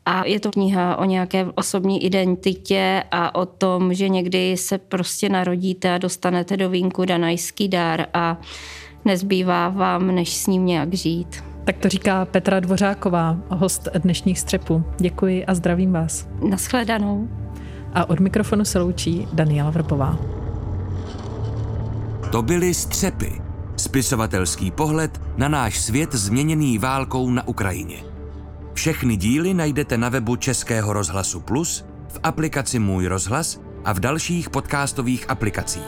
A 0.09 0.25
je 0.25 0.39
to 0.39 0.51
kniha 0.51 0.95
o 0.95 1.05
nějaké 1.05 1.45
osobní 1.55 2.05
identitě 2.05 3.03
a 3.11 3.35
o 3.35 3.45
tom, 3.45 3.93
že 3.93 4.09
někdy 4.09 4.57
se 4.57 4.77
prostě 4.77 5.29
narodíte 5.29 5.93
a 5.93 5.97
dostanete 5.97 6.57
do 6.57 6.69
vínku 6.69 7.05
danajský 7.05 7.67
dar 7.67 8.05
a 8.13 8.37
nezbývá 9.05 9.69
vám, 9.69 10.15
než 10.15 10.33
s 10.33 10.47
ním 10.47 10.65
nějak 10.65 10.93
žít. 10.93 11.43
Tak 11.63 11.77
to 11.77 11.89
říká 11.89 12.25
Petra 12.25 12.59
Dvořáková, 12.59 13.37
host 13.49 13.87
dnešních 14.03 14.39
střepů. 14.39 14.83
Děkuji 14.99 15.45
a 15.45 15.53
zdravím 15.55 15.91
vás. 15.91 16.27
Naschledanou. 16.49 17.29
A 17.93 18.09
od 18.09 18.19
mikrofonu 18.19 18.65
se 18.65 18.79
loučí 18.79 19.27
Daniela 19.33 19.69
Vrbová. 19.69 20.17
To 22.31 22.41
byly 22.41 22.73
střepy. 22.73 23.41
Spisovatelský 23.77 24.71
pohled 24.71 25.21
na 25.37 25.47
náš 25.47 25.79
svět 25.79 26.13
změněný 26.13 26.77
válkou 26.77 27.29
na 27.29 27.47
Ukrajině. 27.47 28.16
Všechny 28.77 29.17
díly 29.17 29.53
najdete 29.53 29.97
na 29.97 30.09
webu 30.09 30.35
Českého 30.35 30.93
rozhlasu 30.93 31.39
Plus, 31.39 31.85
v 32.07 32.19
aplikaci 32.23 32.79
Můj 32.79 33.07
rozhlas 33.07 33.59
a 33.85 33.93
v 33.93 33.99
dalších 33.99 34.49
podcastových 34.49 35.29
aplikacích. 35.29 35.83